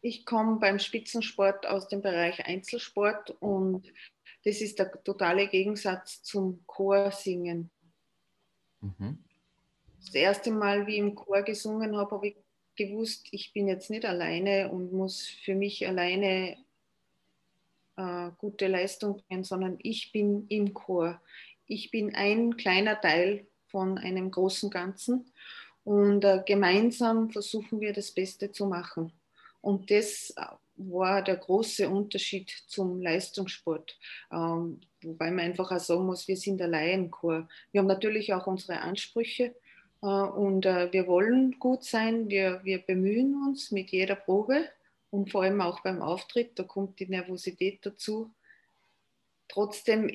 Ich 0.00 0.24
komme 0.24 0.58
beim 0.58 0.78
Spitzensport 0.78 1.66
aus 1.66 1.88
dem 1.88 2.00
Bereich 2.00 2.44
Einzelsport 2.46 3.30
und 3.40 3.92
das 4.44 4.60
ist 4.60 4.78
der 4.78 4.90
totale 5.04 5.48
Gegensatz 5.48 6.22
zum 6.22 6.64
Chorsingen. 6.66 7.70
Mhm. 8.80 9.22
Das 10.00 10.14
erste 10.14 10.50
Mal, 10.50 10.86
wie 10.86 10.94
ich 10.94 10.98
im 10.98 11.14
Chor 11.14 11.42
gesungen 11.42 11.96
habe, 11.96 12.10
habe 12.10 12.28
ich 12.28 12.36
gewusst, 12.76 13.28
ich 13.30 13.52
bin 13.52 13.68
jetzt 13.68 13.90
nicht 13.90 14.04
alleine 14.04 14.70
und 14.70 14.92
muss 14.92 15.26
für 15.26 15.54
mich 15.54 15.86
alleine 15.86 16.56
äh, 17.96 18.30
gute 18.38 18.68
Leistung 18.68 19.22
bringen, 19.28 19.44
sondern 19.44 19.78
ich 19.82 20.12
bin 20.12 20.46
im 20.48 20.74
Chor. 20.74 21.20
Ich 21.66 21.90
bin 21.90 22.14
ein 22.14 22.56
kleiner 22.56 23.00
Teil 23.00 23.46
von 23.66 23.98
einem 23.98 24.30
großen 24.30 24.70
Ganzen 24.70 25.32
und 25.84 26.24
äh, 26.24 26.42
gemeinsam 26.46 27.30
versuchen 27.30 27.80
wir 27.80 27.92
das 27.92 28.10
Beste 28.10 28.52
zu 28.52 28.66
machen. 28.66 29.12
Und 29.60 29.90
das 29.90 30.34
war 30.76 31.22
der 31.22 31.36
große 31.36 31.88
Unterschied 31.88 32.50
zum 32.66 33.00
Leistungssport. 33.00 33.98
Ähm, 34.32 34.80
wobei 35.02 35.30
man 35.30 35.44
einfach 35.46 35.70
auch 35.70 35.78
sagen 35.78 36.06
muss, 36.06 36.26
wir 36.26 36.36
sind 36.36 36.60
ein 36.60 36.70
Laienchor. 36.70 37.48
Wir 37.70 37.80
haben 37.80 37.86
natürlich 37.86 38.32
auch 38.34 38.46
unsere 38.46 38.80
Ansprüche 38.80 39.44
äh, 39.44 39.54
und 40.06 40.66
äh, 40.66 40.92
wir 40.92 41.06
wollen 41.06 41.58
gut 41.60 41.84
sein. 41.84 42.28
Wir, 42.28 42.60
wir 42.64 42.78
bemühen 42.78 43.40
uns 43.46 43.70
mit 43.70 43.90
jeder 43.90 44.16
Probe 44.16 44.64
und 45.10 45.30
vor 45.30 45.42
allem 45.44 45.60
auch 45.60 45.80
beim 45.80 46.02
Auftritt. 46.02 46.58
Da 46.58 46.64
kommt 46.64 46.98
die 46.98 47.06
Nervosität 47.06 47.86
dazu. 47.86 48.30
Trotzdem 49.48 50.10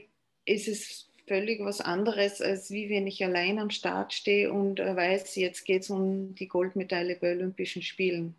ist 0.45 0.67
es 0.67 1.09
völlig 1.27 1.63
was 1.63 1.79
anderes, 1.79 2.41
als 2.41 2.71
wie 2.71 2.89
wenn 2.89 3.07
ich 3.07 3.23
allein 3.23 3.59
am 3.59 3.69
Start 3.69 4.13
stehe 4.13 4.51
und 4.51 4.79
äh, 4.79 4.95
weiß, 4.95 5.35
jetzt 5.35 5.63
geht 5.63 5.83
es 5.83 5.89
um 5.89 6.35
die 6.35 6.47
Goldmedaille 6.47 7.15
bei 7.15 7.31
Olympischen 7.31 7.81
Spielen. 7.81 8.35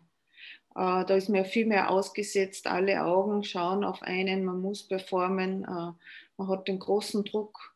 Äh, 0.75 1.05
da 1.05 1.15
ist 1.15 1.29
mir 1.29 1.45
viel 1.45 1.65
mehr 1.65 1.89
ausgesetzt. 1.89 2.67
Alle 2.67 3.03
Augen 3.03 3.43
schauen 3.43 3.83
auf 3.83 4.01
einen. 4.03 4.45
Man 4.45 4.61
muss 4.61 4.83
performen. 4.83 5.63
Äh, 5.63 5.93
man 6.37 6.47
hat 6.47 6.67
den 6.67 6.79
großen 6.79 7.23
Druck. 7.23 7.68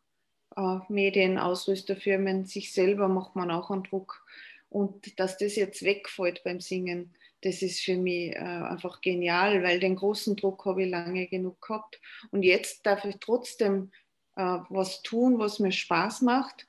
Äh, 0.55 0.79
Medien, 0.89 1.37
Ausrüsterfirmen, 1.37 2.45
sich 2.45 2.73
selber 2.73 3.07
macht 3.07 3.35
man 3.35 3.51
auch 3.51 3.71
einen 3.71 3.83
Druck. 3.83 4.25
Und 4.69 5.19
dass 5.19 5.37
das 5.37 5.55
jetzt 5.55 5.83
wegfällt 5.83 6.43
beim 6.43 6.59
Singen, 6.59 7.15
das 7.41 7.61
ist 7.61 7.81
für 7.81 7.97
mich 7.97 8.35
einfach 8.37 9.01
genial, 9.01 9.61
weil 9.61 9.79
den 9.79 9.97
großen 9.97 10.35
Druck 10.35 10.65
habe 10.65 10.83
ich 10.83 10.89
lange 10.89 11.27
genug 11.27 11.61
gehabt. 11.61 11.99
Und 12.31 12.41
jetzt 12.41 12.85
darf 12.85 13.03
ich 13.05 13.17
trotzdem 13.19 13.91
was 14.33 15.03
tun, 15.03 15.37
was 15.37 15.59
mir 15.59 15.73
Spaß 15.73 16.21
macht 16.21 16.65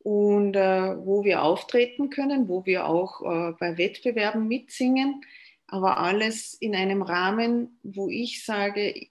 und 0.00 0.54
wo 0.54 1.24
wir 1.24 1.42
auftreten 1.42 2.10
können, 2.10 2.46
wo 2.46 2.66
wir 2.66 2.86
auch 2.86 3.22
bei 3.58 3.78
Wettbewerben 3.78 4.46
mitsingen 4.46 5.22
aber 5.68 5.98
alles 5.98 6.54
in 6.54 6.74
einem 6.74 7.02
Rahmen, 7.02 7.78
wo 7.82 8.08
ich 8.08 8.44
sage, 8.44 9.08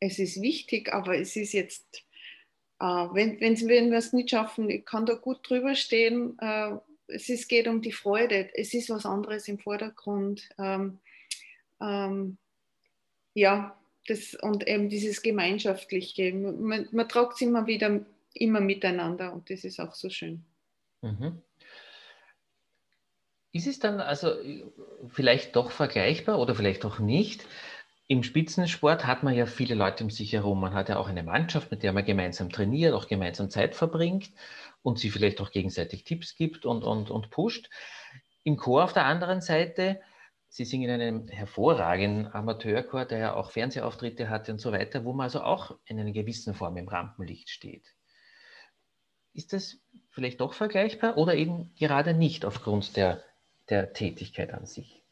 es 0.00 0.18
ist 0.18 0.42
wichtig, 0.42 0.92
aber 0.92 1.16
es 1.16 1.36
ist 1.36 1.52
jetzt, 1.52 1.86
äh, 1.98 2.05
wenn, 2.78 3.40
wenn, 3.40 3.68
wenn 3.68 3.90
wir 3.90 3.98
es 3.98 4.12
nicht 4.12 4.30
schaffen, 4.30 4.68
ich 4.70 4.84
kann 4.84 5.06
da 5.06 5.14
gut 5.14 5.48
drüber 5.48 5.74
stehen, 5.74 6.38
äh, 6.40 6.76
es 7.08 7.28
ist, 7.28 7.48
geht 7.48 7.68
um 7.68 7.82
die 7.82 7.92
Freude, 7.92 8.50
es 8.54 8.74
ist 8.74 8.90
was 8.90 9.06
anderes 9.06 9.48
im 9.48 9.58
Vordergrund. 9.58 10.48
Ähm, 10.58 10.98
ähm, 11.80 12.36
ja, 13.34 13.78
das, 14.08 14.34
und 14.34 14.66
eben 14.66 14.88
dieses 14.88 15.22
Gemeinschaftliche, 15.22 16.32
man, 16.32 16.88
man 16.90 17.08
tragt 17.08 17.34
es 17.34 17.40
immer 17.42 17.66
wieder, 17.66 18.04
immer 18.34 18.60
miteinander 18.60 19.32
und 19.32 19.50
das 19.50 19.64
ist 19.64 19.80
auch 19.80 19.94
so 19.94 20.10
schön. 20.10 20.44
Mhm. 21.02 21.42
Ist 23.52 23.66
es 23.66 23.78
dann 23.78 24.00
also 24.00 24.34
vielleicht 25.08 25.56
doch 25.56 25.70
vergleichbar 25.70 26.38
oder 26.38 26.54
vielleicht 26.54 26.84
auch 26.84 26.98
nicht? 26.98 27.46
Im 28.08 28.22
Spitzensport 28.22 29.04
hat 29.04 29.24
man 29.24 29.34
ja 29.34 29.46
viele 29.46 29.74
Leute 29.74 30.04
um 30.04 30.10
sich 30.10 30.32
herum. 30.32 30.60
Man 30.60 30.74
hat 30.74 30.88
ja 30.88 30.98
auch 30.98 31.08
eine 31.08 31.24
Mannschaft, 31.24 31.70
mit 31.72 31.82
der 31.82 31.92
man 31.92 32.04
gemeinsam 32.04 32.50
trainiert, 32.50 32.94
auch 32.94 33.08
gemeinsam 33.08 33.50
Zeit 33.50 33.74
verbringt 33.74 34.30
und 34.82 34.98
sie 34.98 35.10
vielleicht 35.10 35.40
auch 35.40 35.50
gegenseitig 35.50 36.04
Tipps 36.04 36.36
gibt 36.36 36.66
und, 36.66 36.84
und, 36.84 37.10
und 37.10 37.30
pusht. 37.30 37.68
Im 38.44 38.56
Chor 38.56 38.84
auf 38.84 38.92
der 38.92 39.06
anderen 39.06 39.40
Seite, 39.40 40.00
Sie 40.48 40.64
singen 40.64 40.88
in 40.88 41.00
einem 41.00 41.28
hervorragenden 41.28 42.32
Amateurchor, 42.32 43.04
der 43.04 43.18
ja 43.18 43.34
auch 43.34 43.50
Fernsehauftritte 43.50 44.30
hatte 44.30 44.52
und 44.52 44.58
so 44.58 44.72
weiter, 44.72 45.04
wo 45.04 45.12
man 45.12 45.24
also 45.24 45.42
auch 45.42 45.76
in 45.84 45.98
einer 45.98 46.12
gewissen 46.12 46.54
Form 46.54 46.76
im 46.76 46.88
Rampenlicht 46.88 47.50
steht. 47.50 47.94
Ist 49.34 49.52
das 49.52 49.78
vielleicht 50.08 50.40
doch 50.40 50.54
vergleichbar 50.54 51.18
oder 51.18 51.34
eben 51.34 51.74
gerade 51.74 52.14
nicht 52.14 52.44
aufgrund 52.44 52.96
der 52.96 53.22
der 53.68 53.92
Tätigkeit 53.92 54.54
an 54.54 54.64
sich? 54.64 55.05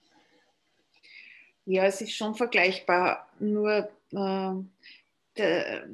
Ja, 1.66 1.85
es 1.85 2.00
ist 2.00 2.12
schon 2.12 2.35
vergleichbar. 2.35 3.28
Nur, 3.38 3.88
äh, 4.12 4.52
der, 5.37 5.88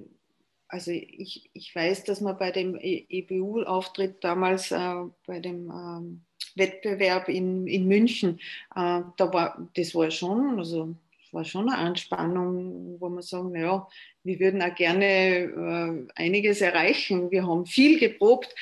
also 0.68 0.90
ich, 0.90 1.50
ich 1.52 1.74
weiß, 1.74 2.04
dass 2.04 2.20
man 2.20 2.38
bei 2.38 2.50
dem 2.50 2.76
EBU-Auftritt 2.80 4.22
damals 4.22 4.70
äh, 4.70 4.94
bei 5.26 5.40
dem 5.40 5.70
ähm, 5.70 6.20
Wettbewerb 6.56 7.28
in, 7.28 7.66
in 7.66 7.86
München, 7.86 8.40
äh, 8.74 9.02
da 9.16 9.32
war, 9.32 9.68
das 9.74 9.94
war 9.94 10.10
schon, 10.10 10.58
also 10.58 10.94
war 11.32 11.44
schon 11.44 11.68
eine 11.68 11.78
Anspannung, 11.78 13.00
wo 13.00 13.08
man 13.08 13.22
sagen, 13.22 13.52
naja, 13.52 13.86
wir 14.24 14.40
würden 14.40 14.62
auch 14.62 14.74
gerne 14.74 15.06
äh, 15.06 16.22
einiges 16.22 16.60
erreichen. 16.60 17.30
Wir 17.30 17.46
haben 17.46 17.66
viel 17.66 17.98
geprobt. 17.98 18.54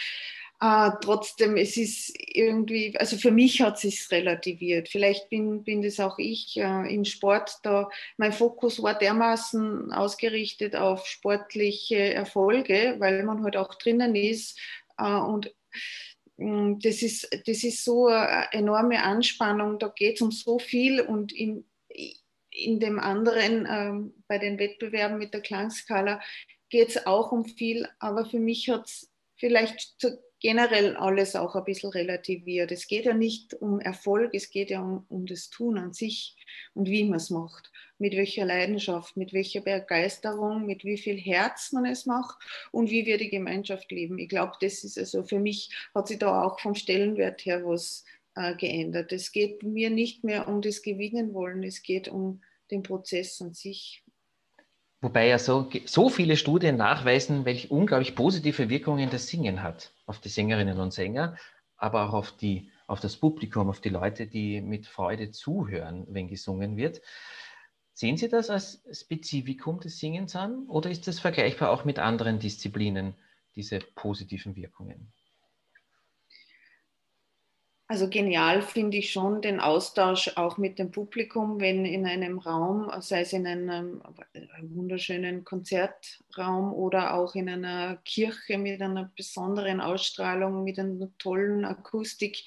Äh, 0.61 0.91
trotzdem, 1.01 1.57
es 1.57 1.77
ist 1.77 2.13
irgendwie, 2.19 2.97
also 2.99 3.17
für 3.17 3.31
mich 3.31 3.63
hat 3.63 3.77
es 3.77 3.83
sich 3.83 4.11
relativiert. 4.11 4.89
Vielleicht 4.89 5.31
bin, 5.31 5.63
bin 5.63 5.83
das 5.83 6.01
auch 6.01 6.19
ich 6.19 6.57
äh, 6.57 6.93
im 6.93 7.05
Sport 7.05 7.59
da. 7.63 7.89
Mein 8.17 8.33
Fokus 8.33 8.83
war 8.83 8.99
dermaßen 8.99 9.93
ausgerichtet 9.93 10.75
auf 10.75 11.07
sportliche 11.07 12.13
Erfolge, 12.13 12.97
weil 12.99 13.23
man 13.23 13.45
halt 13.45 13.57
auch 13.57 13.77
drinnen 13.77 14.17
ist. 14.17 14.59
Äh, 14.99 15.15
und 15.15 15.55
mm, 16.39 16.81
das 16.81 17.03
ist, 17.03 17.29
das 17.47 17.63
ist 17.63 17.85
so 17.85 18.09
eine 18.09 18.49
enorme 18.51 19.05
Anspannung. 19.05 19.79
Da 19.79 19.89
geht 19.89 20.17
es 20.17 20.23
um 20.23 20.33
so 20.33 20.59
viel 20.59 21.01
und 21.01 21.33
in, 21.33 21.69
in 22.51 22.81
dem 22.81 22.99
anderen, 22.99 23.69
ähm, 23.71 24.25
bei 24.27 24.39
den 24.39 24.59
Wettbewerben 24.59 25.19
mit 25.19 25.33
der 25.35 25.41
Klangskala, 25.41 26.21
geht 26.69 26.89
es 26.89 27.07
auch 27.07 27.31
um 27.31 27.45
viel. 27.45 27.89
Aber 28.01 28.27
für 28.27 28.41
mich 28.41 28.69
hat 28.69 28.87
es 28.87 29.09
vielleicht 29.37 29.97
generell 30.41 30.97
alles 30.97 31.35
auch 31.35 31.57
ein 31.57 31.65
bisschen 31.65 31.91
relativiert. 31.91 32.71
Es 32.71 32.87
geht 32.87 33.05
ja 33.05 33.15
nicht 33.15 33.55
um 33.55 33.81
Erfolg, 33.81 34.35
es 34.35 34.51
geht 34.51 34.71
ja 34.71 34.81
um, 34.81 35.05
um 35.09 35.27
das 35.27 35.51
Tun 35.51 35.79
an 35.79 35.93
sich 35.93 36.37
und 36.75 36.89
wie 36.89 37.05
man 37.05 37.17
es 37.17 37.31
macht, 37.31 37.73
mit 37.99 38.15
welcher 38.15 38.45
Leidenschaft, 38.45 39.17
mit 39.17 39.33
welcher 39.33 39.61
Begeisterung, 39.61 40.65
mit 40.67 40.85
wie 40.85 40.99
viel 40.99 41.19
Herz 41.19 41.73
man 41.73 41.87
es 41.87 42.07
macht 42.07 42.39
und 42.71 42.91
wie 42.91 43.07
wir 43.07 43.19
die 43.19 43.31
Gemeinschaft 43.31 43.91
leben. 43.91 44.19
Ich 44.19 44.29
glaube, 44.29 44.53
das 44.61 44.85
ist 44.85 44.99
also 44.99 45.25
für 45.25 45.41
mich, 45.41 45.75
hat 45.95 46.09
sich 46.09 46.19
da 46.19 46.43
auch 46.43 46.61
vom 46.61 46.75
Stellenwert 46.75 47.45
her 47.45 47.65
was 47.65 48.05
äh, 48.37 48.55
geändert. 48.55 49.13
Es 49.13 49.33
geht 49.33 49.63
mir 49.63 49.91
nicht 49.91 50.23
mehr 50.23 50.47
um 50.47 50.63
das 50.63 50.83
Gewinnen 50.83 51.35
wollen, 51.35 51.65
es 51.65 51.83
geht 51.83 52.09
um 52.09 52.41
den 52.71 52.83
Prozess 52.83 53.41
an 53.43 53.55
sich. 53.55 54.05
Wobei 55.01 55.29
ja 55.29 55.39
so, 55.39 55.71
so 55.87 56.09
viele 56.09 56.37
Studien 56.37 56.77
nachweisen, 56.77 57.45
welche 57.45 57.69
unglaublich 57.69 58.17
positive 58.17 58.69
Wirkungen 58.69 59.11
das 59.11 59.29
Singen 59.29 59.63
hat 59.63 59.93
auf 60.07 60.19
die 60.19 60.29
Sängerinnen 60.29 60.81
und 60.81 60.93
Sänger, 60.93 61.37
aber 61.77 62.09
auch 62.09 62.15
auf, 62.15 62.33
die, 62.33 62.73
auf 62.89 62.99
das 62.99 63.17
Publikum, 63.17 63.69
auf 63.69 63.81
die 63.81 63.91
Leute, 63.91 64.27
die 64.27 64.61
mit 64.61 64.89
Freude 64.89 65.31
zuhören, 65.31 66.05
wenn 66.09 66.27
gesungen 66.27 66.77
wird. 66.77 67.01
Sehen 67.93 68.17
Sie 68.17 68.29
das 68.29 68.51
als 68.51 68.83
Spezifikum 68.93 69.79
des 69.79 69.99
Singens 69.99 70.35
an 70.35 70.67
oder 70.67 70.91
ist 70.91 71.07
das 71.07 71.21
vergleichbar 71.21 71.71
auch 71.71 71.85
mit 71.85 72.01
anderen 72.01 72.41
Disziplinen, 72.41 73.15
diese 73.55 73.79
positiven 73.79 74.57
Wirkungen? 74.57 75.13
Also 77.91 78.11
genial 78.11 78.61
finde 78.61 78.99
ich 78.99 79.11
schon 79.11 79.41
den 79.41 79.61
Austausch 79.61 80.37
auch 80.37 80.59
mit 80.59 80.79
dem 80.79 80.91
Publikum, 80.91 81.59
wenn 81.59 81.87
in 81.87 82.05
einem 82.05 82.39
Raum, 82.39 82.93
sei 83.01 83.23
es 83.23 83.33
in 83.33 83.47
einem 83.47 84.03
wunderschönen 84.61 85.43
Konzertraum 85.43 86.75
oder 86.75 87.15
auch 87.15 87.35
in 87.35 87.49
einer 87.49 87.97
Kirche 88.05 88.59
mit 88.59 88.83
einer 88.83 89.11
besonderen 89.17 89.81
Ausstrahlung, 89.81 90.65
mit 90.65 90.79
einer 90.79 91.09
tollen 91.17 91.65
Akustik, 91.65 92.45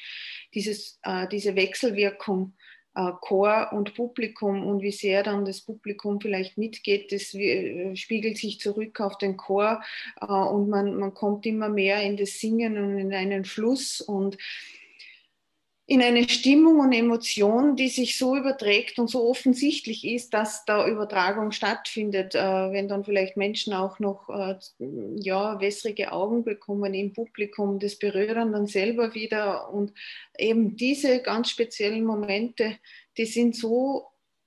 dieses, 0.53 0.99
äh, 1.01 1.27
diese 1.27 1.55
Wechselwirkung 1.55 2.53
äh, 2.93 3.11
Chor 3.21 3.69
und 3.71 3.95
Publikum 3.95 4.63
und 4.67 4.83
wie 4.83 4.91
sehr 4.91 5.23
dann 5.23 5.45
das 5.45 5.61
Publikum 5.61 6.21
vielleicht 6.21 6.59
mitgeht, 6.59 7.11
das 7.11 7.33
äh, 7.33 7.95
spiegelt 7.95 8.37
sich 8.37 8.59
zurück 8.59 8.99
auf 8.99 9.17
den 9.17 9.37
Chor 9.37 9.81
äh, 10.21 10.25
und 10.25 10.69
man, 10.69 10.97
man 10.97 11.15
kommt 11.15 11.47
immer 11.47 11.69
mehr 11.69 12.03
in 12.03 12.15
das 12.15 12.39
Singen 12.39 12.77
und 12.77 12.99
in 12.99 13.11
einen 13.11 13.43
Fluss 13.43 14.01
und 14.01 14.37
in 15.91 16.01
eine 16.01 16.29
Stimmung 16.29 16.79
und 16.79 16.93
Emotion, 16.93 17.75
die 17.75 17.89
sich 17.89 18.17
so 18.17 18.37
überträgt 18.37 18.97
und 18.97 19.09
so 19.09 19.29
offensichtlich 19.29 20.07
ist, 20.07 20.33
dass 20.33 20.63
da 20.63 20.87
Übertragung 20.87 21.51
stattfindet, 21.51 22.33
äh, 22.33 22.39
wenn 22.39 22.87
dann 22.87 23.03
vielleicht 23.03 23.35
Menschen 23.35 23.73
auch 23.73 23.99
noch 23.99 24.29
äh, 24.29 24.55
ja, 25.19 25.59
wässrige 25.59 26.13
Augen 26.13 26.45
bekommen 26.45 26.93
im 26.93 27.11
Publikum, 27.11 27.77
das 27.77 27.99
berührt 27.99 28.37
dann 28.37 28.67
selber 28.67 29.13
wieder 29.15 29.69
und 29.73 29.91
eben 30.37 30.77
diese 30.77 31.21
ganz 31.21 31.49
speziellen 31.49 32.05
Momente, 32.05 32.77
die 33.17 33.25
sind 33.25 33.57
so 33.57 34.05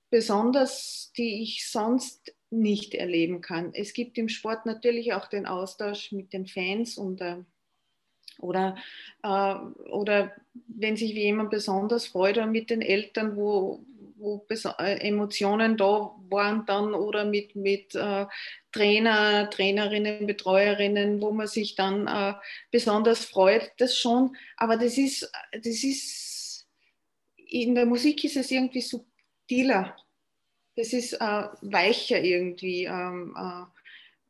besonders, 0.09 1.11
die 1.15 1.43
ich 1.43 1.69
sonst 1.69 2.33
nicht 2.49 2.95
erleben 2.95 3.41
kann. 3.41 3.71
Es 3.75 3.93
gibt 3.93 4.17
im 4.17 4.29
Sport 4.29 4.65
natürlich 4.65 5.13
auch 5.13 5.27
den 5.27 5.45
Austausch 5.45 6.11
mit 6.11 6.33
den 6.33 6.47
Fans 6.47 6.97
und 6.97 7.21
äh, 7.21 7.43
oder, 8.39 8.75
äh, 9.23 9.55
oder 9.89 10.31
wenn 10.67 10.97
sich 10.97 11.13
jemand 11.13 11.49
besonders 11.49 12.07
freut 12.07 12.37
oder 12.37 12.47
mit 12.47 12.69
den 12.69 12.81
Eltern, 12.81 13.35
wo, 13.35 13.85
wo 14.17 14.45
äh, 14.49 15.07
Emotionen 15.07 15.77
da 15.77 16.15
waren 16.29 16.65
dann 16.65 16.93
oder 16.93 17.25
mit, 17.25 17.55
mit 17.55 17.95
äh, 17.95 18.25
Trainer, 18.71 19.49
Trainerinnen, 19.49 20.27
Betreuerinnen, 20.27 21.21
wo 21.21 21.31
man 21.31 21.47
sich 21.47 21.75
dann 21.75 22.07
äh, 22.07 22.33
besonders 22.71 23.25
freut, 23.25 23.71
das 23.77 23.97
schon. 23.97 24.35
Aber 24.57 24.77
das 24.77 24.97
ist, 24.97 25.31
das 25.53 25.83
ist, 25.83 26.67
in 27.35 27.75
der 27.75 27.85
Musik 27.85 28.23
ist 28.23 28.37
es 28.37 28.51
irgendwie 28.51 28.81
subtiler. 28.81 29.95
Das 30.75 30.91
ist 30.91 31.13
äh, 31.13 31.43
weicher 31.61 32.21
irgendwie. 32.21 32.85
Ähm, 32.85 33.35
äh, 33.37 33.75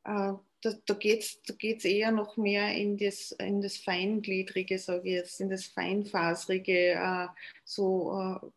äh, 0.06 0.34
da, 0.66 0.74
da 0.86 0.94
geht 0.96 1.22
es 1.22 1.42
da 1.44 1.54
geht's 1.54 1.86
eher 1.86 2.12
noch 2.12 2.38
mehr 2.38 2.74
in 2.74 2.98
das, 2.98 3.32
in 3.34 3.62
das 3.62 3.78
Feingliedrige, 3.78 4.80
sage 4.80 5.10
ich 5.10 5.14
jetzt, 5.16 5.40
in 5.40 5.50
das 5.50 5.66
Feinfaserige. 5.66 6.94
Äh, 6.94 7.28
so, 7.64 8.20
äh, 8.20 8.48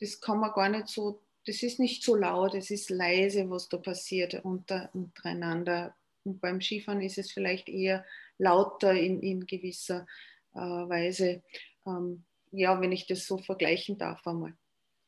das 0.00 0.20
kann 0.20 0.38
man 0.38 0.52
gar 0.52 0.68
nicht 0.68 0.88
so, 0.88 1.20
das 1.44 1.62
ist 1.62 1.80
nicht 1.80 2.04
so 2.04 2.14
laut, 2.14 2.54
es 2.54 2.70
ist 2.70 2.88
leise, 2.90 3.50
was 3.50 3.68
da 3.68 3.78
passiert 3.78 4.44
unter, 4.44 4.90
untereinander. 4.94 5.94
Und 6.22 6.40
beim 6.40 6.60
Skifahren 6.60 7.02
ist 7.02 7.18
es 7.18 7.32
vielleicht 7.32 7.68
eher 7.68 8.04
lauter 8.38 8.94
in, 8.94 9.20
in 9.20 9.46
gewisser 9.46 10.06
äh, 10.54 10.58
Weise. 10.58 11.42
Ähm, 11.86 12.24
ja, 12.52 12.80
wenn 12.80 12.92
ich 12.92 13.06
das 13.06 13.26
so 13.26 13.38
vergleichen 13.38 13.98
darf 13.98 14.24
einmal. 14.26 14.54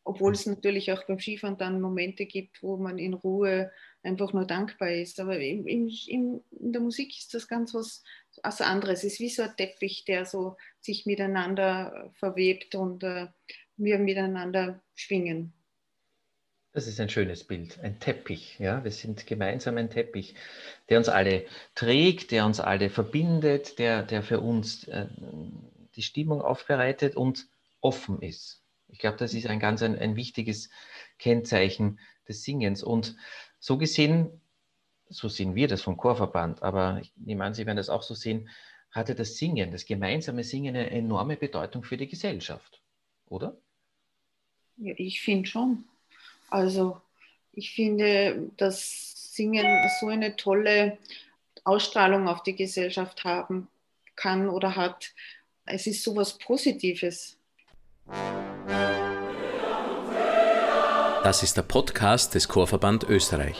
Obwohl 0.06 0.34
es 0.34 0.46
natürlich 0.46 0.92
auch 0.92 1.02
beim 1.02 1.18
Skifahren 1.18 1.58
dann 1.58 1.80
Momente 1.80 2.26
gibt, 2.26 2.62
wo 2.62 2.76
man 2.76 2.96
in 2.96 3.12
Ruhe 3.12 3.72
einfach 4.04 4.32
nur 4.32 4.46
dankbar 4.46 4.92
ist. 4.92 5.18
Aber 5.18 5.36
im, 5.36 5.66
im, 5.66 5.90
in 6.08 6.72
der 6.72 6.80
Musik 6.80 7.18
ist 7.18 7.34
das 7.34 7.48
ganz 7.48 7.74
was, 7.74 8.04
was 8.44 8.60
anderes. 8.60 9.00
Es 9.00 9.14
ist 9.14 9.20
wie 9.20 9.28
so 9.28 9.42
ein 9.42 9.56
Teppich, 9.56 10.04
der 10.04 10.24
so 10.24 10.56
sich 10.80 11.06
miteinander 11.06 12.12
verwebt 12.14 12.76
und 12.76 13.02
äh, 13.02 13.26
wir 13.76 13.98
miteinander 13.98 14.80
schwingen. 14.94 15.52
Das 16.72 16.86
ist 16.86 17.00
ein 17.00 17.08
schönes 17.08 17.42
Bild, 17.42 17.80
ein 17.80 17.98
Teppich. 17.98 18.60
Ja? 18.60 18.84
Wir 18.84 18.92
sind 18.92 19.26
gemeinsam 19.26 19.76
ein 19.76 19.90
Teppich, 19.90 20.36
der 20.88 20.98
uns 20.98 21.08
alle 21.08 21.46
trägt, 21.74 22.30
der 22.30 22.46
uns 22.46 22.60
alle 22.60 22.90
verbindet, 22.90 23.80
der, 23.80 24.04
der 24.04 24.22
für 24.22 24.38
uns 24.38 24.86
äh, 24.86 25.08
die 25.96 26.02
Stimmung 26.02 26.42
aufbereitet 26.42 27.16
und 27.16 27.48
offen 27.80 28.22
ist. 28.22 28.62
Ich 28.88 28.98
glaube, 28.98 29.16
das 29.16 29.34
ist 29.34 29.46
ein 29.46 29.60
ganz 29.60 29.82
ein, 29.82 29.98
ein 29.98 30.16
wichtiges 30.16 30.70
Kennzeichen 31.18 31.98
des 32.28 32.42
Singens. 32.42 32.82
Und 32.82 33.16
so 33.58 33.78
gesehen, 33.78 34.40
so 35.08 35.28
sehen 35.28 35.54
wir 35.54 35.68
das 35.68 35.82
vom 35.82 35.96
Chorverband, 35.96 36.62
aber 36.62 36.98
ich 37.00 37.12
nehme 37.16 37.44
an, 37.44 37.54
Sie 37.54 37.66
werden 37.66 37.76
das 37.76 37.88
auch 37.90 38.02
so 38.02 38.14
sehen, 38.14 38.48
hatte 38.90 39.14
das 39.14 39.36
Singen, 39.36 39.72
das 39.72 39.84
gemeinsame 39.84 40.42
Singen 40.42 40.74
eine 40.74 40.90
enorme 40.90 41.36
Bedeutung 41.36 41.82
für 41.82 41.96
die 41.96 42.08
Gesellschaft, 42.08 42.80
oder? 43.26 43.56
Ja, 44.78 44.94
ich 44.96 45.20
finde 45.20 45.48
schon. 45.48 45.84
Also 46.48 47.00
ich 47.52 47.74
finde, 47.74 48.50
dass 48.56 49.34
Singen 49.34 49.66
so 50.00 50.08
eine 50.08 50.36
tolle 50.36 50.98
Ausstrahlung 51.64 52.28
auf 52.28 52.42
die 52.42 52.54
Gesellschaft 52.54 53.24
haben 53.24 53.68
kann 54.14 54.48
oder 54.48 54.76
hat. 54.76 55.12
Es 55.64 55.86
ist 55.86 56.02
so 56.02 56.14
was 56.16 56.38
Positives. 56.38 57.35
Das 61.26 61.42
ist 61.42 61.56
der 61.56 61.62
Podcast 61.62 62.36
des 62.36 62.46
Chorverband 62.46 63.02
Österreich. 63.02 63.56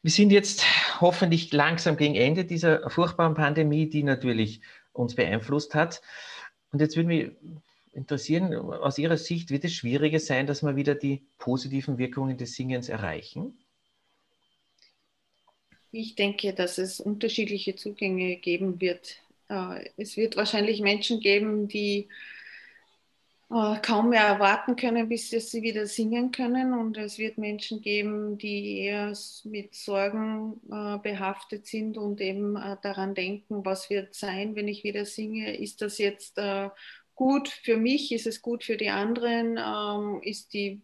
Wir 0.00 0.10
sind 0.10 0.32
jetzt 0.32 0.64
hoffentlich 1.02 1.52
langsam 1.52 1.98
gegen 1.98 2.14
Ende 2.14 2.46
dieser 2.46 2.88
furchtbaren 2.88 3.34
Pandemie, 3.34 3.86
die 3.86 4.02
natürlich 4.02 4.62
uns 4.94 5.14
beeinflusst 5.14 5.74
hat. 5.74 6.00
Und 6.72 6.80
jetzt 6.80 6.96
würde 6.96 7.08
mich 7.08 7.30
interessieren, 7.92 8.54
aus 8.54 8.96
Ihrer 8.96 9.18
Sicht, 9.18 9.50
wird 9.50 9.64
es 9.64 9.74
schwieriger 9.74 10.18
sein, 10.18 10.46
dass 10.46 10.62
wir 10.62 10.74
wieder 10.74 10.94
die 10.94 11.26
positiven 11.36 11.98
Wirkungen 11.98 12.38
des 12.38 12.54
Singens 12.54 12.88
erreichen? 12.88 13.58
Ich 15.90 16.14
denke, 16.14 16.54
dass 16.54 16.78
es 16.78 16.98
unterschiedliche 16.98 17.76
Zugänge 17.76 18.36
geben 18.36 18.80
wird. 18.80 19.18
Äh, 19.52 19.90
es 19.96 20.16
wird 20.16 20.36
wahrscheinlich 20.36 20.80
Menschen 20.80 21.20
geben, 21.20 21.68
die 21.68 22.08
äh, 23.50 23.76
kaum 23.82 24.08
mehr 24.08 24.24
erwarten 24.24 24.76
können, 24.76 25.08
bis 25.08 25.30
sie 25.30 25.62
wieder 25.62 25.86
singen 25.86 26.32
können. 26.32 26.72
Und 26.72 26.96
es 26.96 27.18
wird 27.18 27.38
Menschen 27.38 27.82
geben, 27.82 28.38
die 28.38 28.78
eher 28.78 29.12
mit 29.44 29.74
Sorgen 29.74 30.60
äh, 30.70 30.98
behaftet 30.98 31.66
sind 31.66 31.98
und 31.98 32.20
eben 32.20 32.54
daran 32.82 33.14
denken, 33.14 33.64
was 33.64 33.90
wird 33.90 34.14
sein, 34.14 34.56
wenn 34.56 34.68
ich 34.68 34.84
wieder 34.84 35.04
singe. 35.04 35.56
Ist 35.56 35.82
das 35.82 35.98
jetzt 35.98 36.40
gut 37.14 37.48
für 37.48 37.76
mich? 37.76 38.10
Ist 38.12 38.26
es 38.26 38.40
gut 38.40 38.64
für 38.64 38.76
die 38.76 38.88
anderen? 38.88 39.58
Ähm, 39.58 40.20
ist 40.22 40.54
die, 40.54 40.80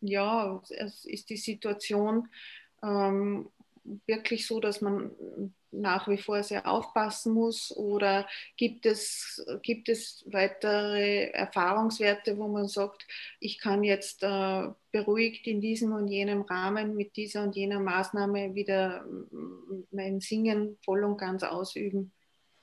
ja, 0.00 0.60
ist 1.04 1.30
die 1.30 1.36
Situation 1.36 2.28
ähm, 2.82 3.48
wirklich 4.06 4.46
so, 4.46 4.58
dass 4.58 4.80
man 4.80 5.12
nach 5.80 6.08
wie 6.08 6.18
vor 6.18 6.42
sehr 6.42 6.66
aufpassen 6.66 7.32
muss? 7.32 7.74
Oder 7.76 8.26
gibt 8.56 8.86
es, 8.86 9.44
gibt 9.62 9.88
es 9.88 10.24
weitere 10.26 11.30
Erfahrungswerte, 11.30 12.36
wo 12.38 12.48
man 12.48 12.68
sagt, 12.68 13.06
ich 13.40 13.58
kann 13.58 13.84
jetzt 13.84 14.22
äh, 14.22 14.68
beruhigt 14.92 15.46
in 15.46 15.60
diesem 15.60 15.92
und 15.92 16.08
jenem 16.08 16.42
Rahmen 16.42 16.96
mit 16.96 17.16
dieser 17.16 17.42
und 17.42 17.56
jener 17.56 17.80
Maßnahme 17.80 18.54
wieder 18.54 19.04
mein 19.90 20.20
Singen 20.20 20.78
voll 20.84 21.04
und 21.04 21.18
ganz 21.18 21.42
ausüben? 21.42 22.12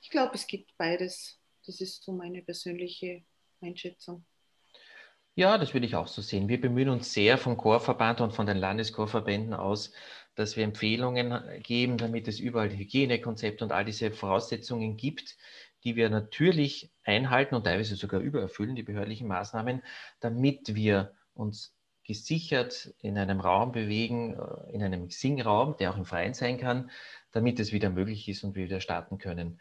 Ich 0.00 0.10
glaube, 0.10 0.34
es 0.34 0.46
gibt 0.46 0.76
beides. 0.76 1.40
Das 1.66 1.80
ist 1.80 2.04
so 2.04 2.12
meine 2.12 2.42
persönliche 2.42 3.24
Einschätzung. 3.60 4.24
Ja, 5.36 5.58
das 5.58 5.74
würde 5.74 5.86
ich 5.86 5.96
auch 5.96 6.06
so 6.06 6.22
sehen. 6.22 6.48
Wir 6.48 6.60
bemühen 6.60 6.90
uns 6.90 7.12
sehr 7.12 7.38
vom 7.38 7.56
Chorverband 7.56 8.20
und 8.20 8.32
von 8.32 8.46
den 8.46 8.56
Landeschorverbänden 8.56 9.52
aus, 9.52 9.92
dass 10.34 10.56
wir 10.56 10.64
Empfehlungen 10.64 11.62
geben, 11.62 11.96
damit 11.96 12.28
es 12.28 12.40
überall 12.40 12.70
Hygienekonzepte 12.70 13.64
und 13.64 13.72
all 13.72 13.84
diese 13.84 14.10
Voraussetzungen 14.10 14.96
gibt, 14.96 15.36
die 15.84 15.96
wir 15.96 16.10
natürlich 16.10 16.90
einhalten 17.04 17.54
und 17.54 17.64
teilweise 17.64 17.96
sogar 17.96 18.20
übererfüllen, 18.20 18.74
die 18.74 18.82
behördlichen 18.82 19.28
Maßnahmen, 19.28 19.82
damit 20.20 20.74
wir 20.74 21.14
uns 21.34 21.74
gesichert 22.04 22.94
in 23.00 23.18
einem 23.18 23.40
Raum 23.40 23.72
bewegen, 23.72 24.34
äh, 24.34 24.72
in 24.72 24.82
einem 24.82 25.10
Singraum, 25.10 25.76
der 25.78 25.90
auch 25.90 25.96
im 25.96 26.04
Freien 26.04 26.34
sein 26.34 26.58
kann, 26.58 26.90
damit 27.32 27.58
es 27.60 27.72
wieder 27.72 27.90
möglich 27.90 28.28
ist 28.28 28.44
und 28.44 28.54
wir 28.54 28.64
wieder 28.64 28.80
starten 28.80 29.18
können. 29.18 29.60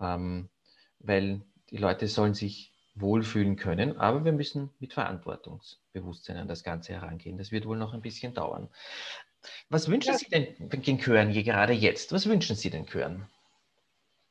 Ähm, 0.00 0.48
weil 0.98 1.42
die 1.70 1.76
Leute 1.76 2.08
sollen 2.08 2.34
sich 2.34 2.72
wohlfühlen 2.94 3.56
können, 3.56 3.98
aber 3.98 4.24
wir 4.24 4.32
müssen 4.32 4.70
mit 4.78 4.94
Verantwortungsbewusstsein 4.94 6.38
an 6.38 6.48
das 6.48 6.64
Ganze 6.64 6.94
herangehen. 6.94 7.36
Das 7.36 7.52
wird 7.52 7.66
wohl 7.66 7.76
noch 7.76 7.92
ein 7.92 8.00
bisschen 8.00 8.32
dauern. 8.32 8.68
Was 9.68 9.88
wünschen 9.88 10.12
ja. 10.12 10.18
Sie 10.18 10.28
denn 10.28 10.54
den 10.58 10.98
Chören 10.98 11.32
gerade 11.32 11.72
jetzt? 11.72 12.12
Was 12.12 12.26
wünschen 12.28 12.56
Sie 12.56 12.70
den 12.70 12.86
Chören? 12.86 13.28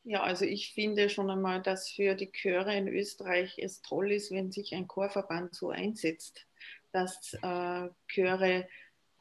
Ja, 0.04 0.21
also 0.21 0.45
ich 0.45 0.73
finde 0.73 1.10
schon 1.10 1.32
einmal, 1.32 1.63
dass 1.63 1.89
für 1.89 2.13
die 2.13 2.32
Chöre 2.32 2.75
in 2.75 2.88
Österreich 2.88 3.58
es 3.58 3.82
toll 3.82 4.12
ist, 4.12 4.32
wenn 4.32 4.51
sich 4.51 4.73
ein 4.75 4.88
Chorverband 4.88 5.56
so 5.56 5.69
einsetzt, 5.69 6.45
dass 6.91 7.34
äh, 7.41 7.89
Chöre 8.08 8.67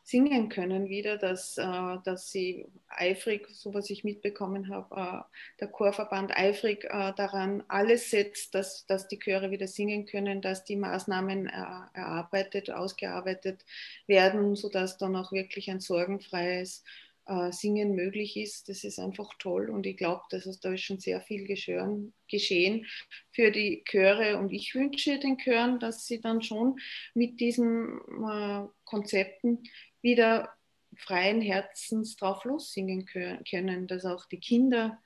singen 0.04 0.50
können 0.50 0.90
wieder, 0.90 1.16
dass, 1.16 1.56
äh, 1.56 1.96
dass 2.04 2.30
sie 2.30 2.66
eifrig, 2.88 3.48
so 3.50 3.72
was 3.72 3.88
ich 3.88 4.04
mitbekommen 4.04 4.68
habe, 4.68 4.94
äh, 4.94 5.22
der 5.60 5.68
Chorverband 5.68 6.36
eifrig 6.36 6.84
äh, 6.84 7.12
daran 7.16 7.64
alles 7.68 8.10
setzt, 8.10 8.54
dass, 8.54 8.84
dass 8.86 9.08
die 9.08 9.18
Chöre 9.18 9.50
wieder 9.50 9.66
singen 9.66 10.04
können, 10.04 10.42
dass 10.42 10.64
die 10.64 10.76
Maßnahmen 10.76 11.46
äh, 11.46 11.52
erarbeitet, 11.94 12.70
ausgearbeitet 12.70 13.64
werden, 14.06 14.54
sodass 14.56 14.98
dann 14.98 15.16
auch 15.16 15.32
wirklich 15.32 15.70
ein 15.70 15.80
sorgenfreies 15.80 16.84
äh, 17.26 17.50
Singen 17.52 17.94
möglich 17.94 18.36
ist. 18.36 18.68
Das 18.68 18.84
ist 18.84 18.98
einfach 18.98 19.30
toll 19.38 19.70
und 19.70 19.86
ich 19.86 19.96
glaube, 19.96 20.22
dass 20.28 20.44
es 20.44 20.60
da 20.60 20.74
ist 20.74 20.82
schon 20.82 21.00
sehr 21.00 21.22
viel 21.22 21.46
geschehen, 21.46 22.12
geschehen 22.28 22.86
für 23.30 23.50
die 23.50 23.82
Chöre 23.84 24.36
und 24.36 24.52
ich 24.52 24.74
wünsche 24.74 25.18
den 25.18 25.38
Chören, 25.38 25.78
dass 25.78 26.06
sie 26.06 26.20
dann 26.20 26.42
schon 26.42 26.78
mit 27.14 27.40
diesen 27.40 28.00
äh, 28.28 28.66
Konzepten 28.84 29.62
wieder 30.04 30.50
freien 30.96 31.40
Herzens 31.40 32.16
drauf 32.16 32.44
lossingen 32.44 33.06
können, 33.06 33.88
dass 33.88 34.04
auch 34.04 34.26
die 34.26 34.38
Kinder 34.38 34.98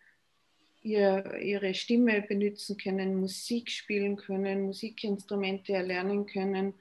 ihr, 0.82 1.38
ihre 1.40 1.72
Stimme 1.72 2.20
benutzen 2.20 2.76
können, 2.76 3.16
Musik 3.16 3.70
spielen 3.70 4.16
können, 4.16 4.62
Musikinstrumente 4.62 5.72
erlernen 5.72 6.26
können. 6.26 6.74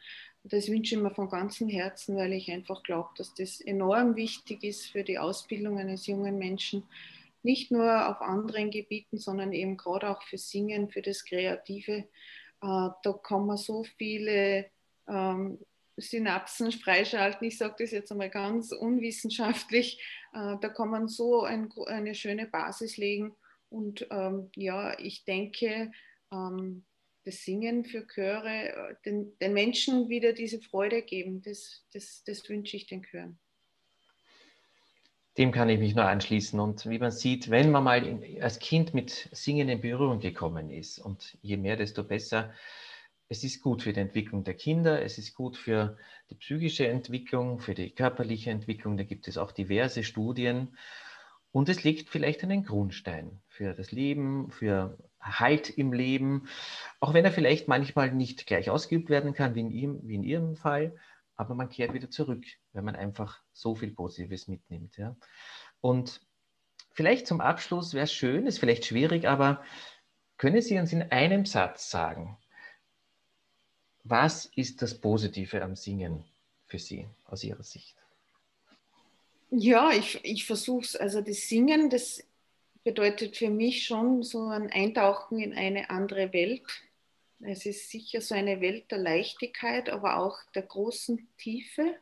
Das 0.44 0.68
wünsche 0.68 0.96
ich 0.96 1.02
mir 1.02 1.14
von 1.14 1.30
ganzem 1.30 1.70
Herzen, 1.70 2.18
weil 2.18 2.34
ich 2.34 2.52
einfach 2.52 2.84
glaube, 2.84 3.10
dass 3.18 3.34
das 3.36 3.62
enorm 3.62 4.16
wichtig 4.16 4.64
ist 4.64 4.88
für 4.88 5.04
die 5.04 5.20
Ausbildung 5.20 5.78
eines 5.78 6.08
jungen 6.08 6.38
Menschen. 6.38 6.84
Nicht 7.44 7.72
nur 7.72 8.10
auf 8.10 8.22
anderen 8.22 8.72
Gebieten, 8.72 9.18
sondern 9.20 9.54
eben 9.54 9.78
gerade 9.78 10.10
auch 10.10 10.24
für 10.24 10.38
Singen, 10.38 10.90
für 10.90 11.02
das 11.02 11.24
Kreative. 11.24 11.94
Äh, 11.94 12.08
da 12.62 13.20
kann 13.22 13.46
man 13.46 13.58
so 13.58 13.84
viele 13.98 14.66
ähm, 15.08 15.60
Synapsen 15.98 16.72
freischalten. 16.72 17.48
Ich 17.48 17.58
sage 17.58 17.76
das 17.80 17.92
jetzt 17.92 18.12
einmal 18.12 18.30
ganz 18.30 18.72
unwissenschaftlich. 18.72 20.02
Äh, 20.34 20.56
da 20.62 20.70
kann 20.70 20.90
man 20.90 21.08
so 21.08 21.44
ein, 21.44 21.70
eine 21.88 22.16
schöne 22.16 22.48
Basis 22.48 22.98
legen. 22.98 23.36
Und 23.70 24.08
ähm, 24.12 24.50
ja, 24.56 24.98
ich 25.00 25.26
denke, 25.26 25.92
ähm, 26.32 26.86
das 27.26 27.44
Singen 27.44 27.84
für 27.84 28.08
Chöre, 28.08 28.70
äh, 28.70 28.96
den, 29.06 29.38
den, 29.40 29.54
Menschen 29.54 30.08
wieder 30.08 30.34
diese 30.34 30.62
Freude 30.62 31.02
geben, 31.02 31.42
das, 31.42 31.86
das, 31.94 32.24
das 32.26 32.48
wünsche 32.50 32.78
ich 32.78 32.88
den 32.88 33.04
Chören. 33.04 33.38
Dem 35.38 35.52
kann 35.52 35.70
ich 35.70 35.80
mich 35.80 35.94
nur 35.94 36.06
anschließen. 36.06 36.60
Und 36.60 36.90
wie 36.90 36.98
man 36.98 37.12
sieht, 37.12 37.50
wenn 37.50 37.70
man 37.70 37.84
mal 37.84 38.06
in, 38.06 38.42
als 38.42 38.60
Kind 38.60 38.94
mit 38.94 39.30
Singen 39.32 39.70
in 39.70 39.82
Berührung 39.82 40.20
gekommen 40.20 40.72
ist, 40.72 41.00
und 41.00 41.38
je 41.42 41.58
mehr, 41.58 41.76
desto 41.76 42.04
besser, 42.04 42.54
es 43.30 43.44
ist 43.44 43.62
gut 43.62 43.84
für 43.84 43.94
die 43.94 44.00
Entwicklung 44.00 44.44
der 44.44 44.54
Kinder, 44.54 45.02
es 45.02 45.18
ist 45.18 45.36
gut 45.36 45.58
für 45.58 45.98
die 46.30 46.36
psychische 46.36 46.88
Entwicklung, 46.88 47.60
für 47.60 47.74
die 47.74 47.92
körperliche 47.92 48.52
Entwicklung. 48.52 48.98
Da 48.98 49.04
gibt 49.04 49.28
es 49.28 49.38
auch 49.38 49.52
diverse 49.52 50.04
Studien. 50.04 50.78
Und 51.52 51.70
es 51.70 51.84
legt 51.84 52.10
vielleicht 52.10 52.44
einen 52.44 52.64
Grundstein 52.64 53.42
für 53.48 53.74
das 53.74 53.92
Leben, 53.92 54.52
für 54.52 54.98
Halt 55.20 55.70
im 55.70 55.92
Leben, 55.92 56.48
auch 57.00 57.14
wenn 57.14 57.26
er 57.26 57.32
vielleicht 57.32 57.68
manchmal 57.68 58.12
nicht 58.14 58.46
gleich 58.46 58.70
ausgeübt 58.70 59.10
werden 59.10 59.34
kann, 59.34 59.56
wie 59.56 59.62
in, 59.62 59.72
ihm, 59.72 60.00
wie 60.04 60.16
in 60.16 60.24
Ihrem 60.24 60.56
Fall, 60.56 60.96
aber 61.36 61.54
man 61.54 61.70
kehrt 61.70 61.94
wieder 61.94 62.10
zurück, 62.10 62.46
wenn 62.72 62.86
man 62.86 62.96
einfach 62.96 63.42
so 63.52 63.76
viel 63.76 63.92
Positives 63.92 64.48
mitnimmt. 64.48 64.96
Ja. 64.98 65.18
Und 65.82 66.22
vielleicht 66.92 67.28
zum 67.28 67.42
Abschluss 67.42 67.94
wäre 67.94 68.06
es 68.06 68.14
schön, 68.14 68.48
ist 68.48 68.60
vielleicht 68.60 68.86
schwierig, 68.86 69.28
aber 69.28 69.64
können 70.38 70.62
Sie 70.62 70.78
uns 70.78 70.94
in 70.94 71.02
einem 71.02 71.46
Satz 71.46 71.90
sagen, 71.90 72.38
was 74.10 74.46
ist 74.56 74.82
das 74.82 74.94
Positive 74.94 75.62
am 75.64 75.76
Singen 75.76 76.24
für 76.66 76.80
Sie 76.80 77.08
aus 77.26 77.44
Ihrer 77.44 77.64
Sicht? 77.64 77.96
Ja, 79.50 79.92
ich, 79.92 80.20
ich 80.24 80.46
versuche 80.46 80.86
es. 80.86 80.96
Also 80.96 81.22
das 81.22 81.48
Singen, 81.48 81.90
das 81.90 82.24
bedeutet 82.84 83.38
für 83.38 83.50
mich 83.50 83.86
schon 83.86 84.24
so 84.24 84.48
ein 84.48 84.72
Eintauchen 84.72 85.40
in 85.40 85.54
eine 85.54 85.90
andere 85.90 86.34
Welt. 86.34 86.64
Es 87.40 87.66
ist 87.66 87.90
sicher 87.90 88.22
so 88.22 88.36
eine 88.36 88.62
Welt 88.62 88.92
der 88.92 88.98
Leichtigkeit, 88.98 89.90
aber 89.90 90.18
auch 90.18 90.38
der 90.56 90.64
großen 90.64 91.28
Tiefe. 91.38 91.96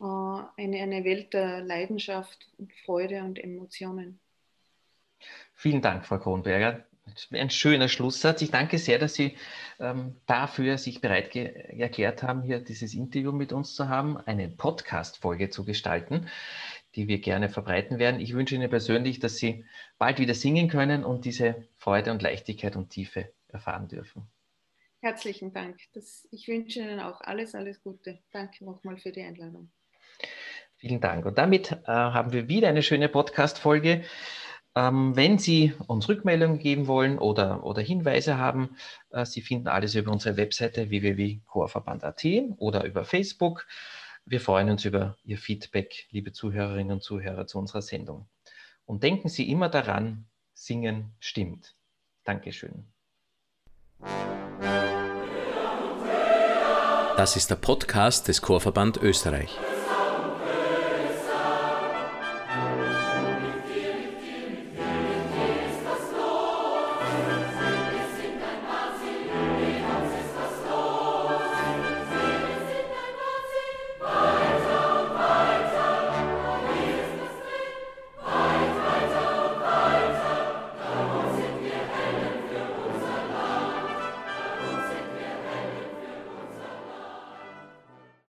Äh, 0.00 0.04
eine, 0.04 0.82
eine 0.82 1.04
Welt 1.04 1.34
der 1.34 1.62
Leidenschaft 1.62 2.48
und 2.58 2.72
Freude 2.84 3.22
und 3.22 3.38
Emotionen. 3.38 4.20
Vielen 5.54 5.82
Dank, 5.82 6.06
Frau 6.06 6.18
Kronberger 6.18 6.84
ein 7.32 7.50
schöner 7.50 7.88
Schlusssatz. 7.88 8.42
Ich 8.42 8.50
danke 8.50 8.78
sehr, 8.78 8.98
dass 8.98 9.14
Sie 9.14 9.36
ähm, 9.78 10.16
dafür 10.26 10.78
sich 10.78 11.00
bereit 11.00 11.34
erklärt 11.34 12.22
haben, 12.22 12.42
hier 12.42 12.60
dieses 12.60 12.94
Interview 12.94 13.32
mit 13.32 13.52
uns 13.52 13.74
zu 13.74 13.88
haben, 13.88 14.16
eine 14.16 14.48
Podcast-Folge 14.48 15.50
zu 15.50 15.64
gestalten, 15.64 16.28
die 16.94 17.08
wir 17.08 17.20
gerne 17.20 17.48
verbreiten 17.48 17.98
werden. 17.98 18.20
Ich 18.20 18.34
wünsche 18.34 18.54
Ihnen 18.54 18.70
persönlich, 18.70 19.20
dass 19.20 19.36
Sie 19.36 19.64
bald 19.98 20.18
wieder 20.18 20.34
singen 20.34 20.68
können 20.68 21.04
und 21.04 21.24
diese 21.24 21.66
Freude 21.76 22.10
und 22.10 22.22
Leichtigkeit 22.22 22.76
und 22.76 22.90
Tiefe 22.90 23.32
erfahren 23.48 23.88
dürfen. 23.88 24.26
Herzlichen 25.00 25.52
Dank. 25.52 25.78
Das, 25.94 26.26
ich 26.30 26.48
wünsche 26.48 26.80
Ihnen 26.80 27.00
auch 27.00 27.20
alles, 27.20 27.54
alles 27.54 27.82
Gute. 27.82 28.18
Danke 28.32 28.64
nochmal 28.64 28.96
für 28.96 29.12
die 29.12 29.22
Einladung. 29.22 29.70
Vielen 30.78 31.00
Dank. 31.00 31.24
Und 31.24 31.38
damit 31.38 31.72
äh, 31.72 31.76
haben 31.86 32.32
wir 32.32 32.48
wieder 32.48 32.68
eine 32.68 32.82
schöne 32.82 33.08
Podcast-Folge. 33.08 34.04
Ähm, 34.76 35.16
wenn 35.16 35.38
Sie 35.38 35.72
uns 35.86 36.06
Rückmeldungen 36.06 36.58
geben 36.58 36.86
wollen 36.86 37.18
oder, 37.18 37.64
oder 37.64 37.80
Hinweise 37.80 38.36
haben, 38.36 38.76
äh, 39.10 39.24
Sie 39.24 39.40
finden 39.40 39.68
alles 39.68 39.94
über 39.94 40.12
unsere 40.12 40.36
Webseite 40.36 40.90
www.chorverband.at 40.90 42.24
oder 42.58 42.84
über 42.84 43.06
Facebook. 43.06 43.66
Wir 44.26 44.40
freuen 44.40 44.68
uns 44.68 44.84
über 44.84 45.16
Ihr 45.24 45.38
Feedback, 45.38 46.06
liebe 46.10 46.32
Zuhörerinnen 46.32 46.92
und 46.92 47.02
Zuhörer, 47.02 47.46
zu 47.46 47.58
unserer 47.58 47.80
Sendung. 47.80 48.28
Und 48.84 49.02
denken 49.02 49.30
Sie 49.30 49.50
immer 49.50 49.70
daran, 49.70 50.26
singen 50.52 51.14
stimmt. 51.20 51.74
Dankeschön. 52.24 52.84
Das 57.16 57.34
ist 57.34 57.48
der 57.48 57.56
Podcast 57.56 58.28
des 58.28 58.42
Chorverband 58.42 58.98
Österreich. 58.98 59.56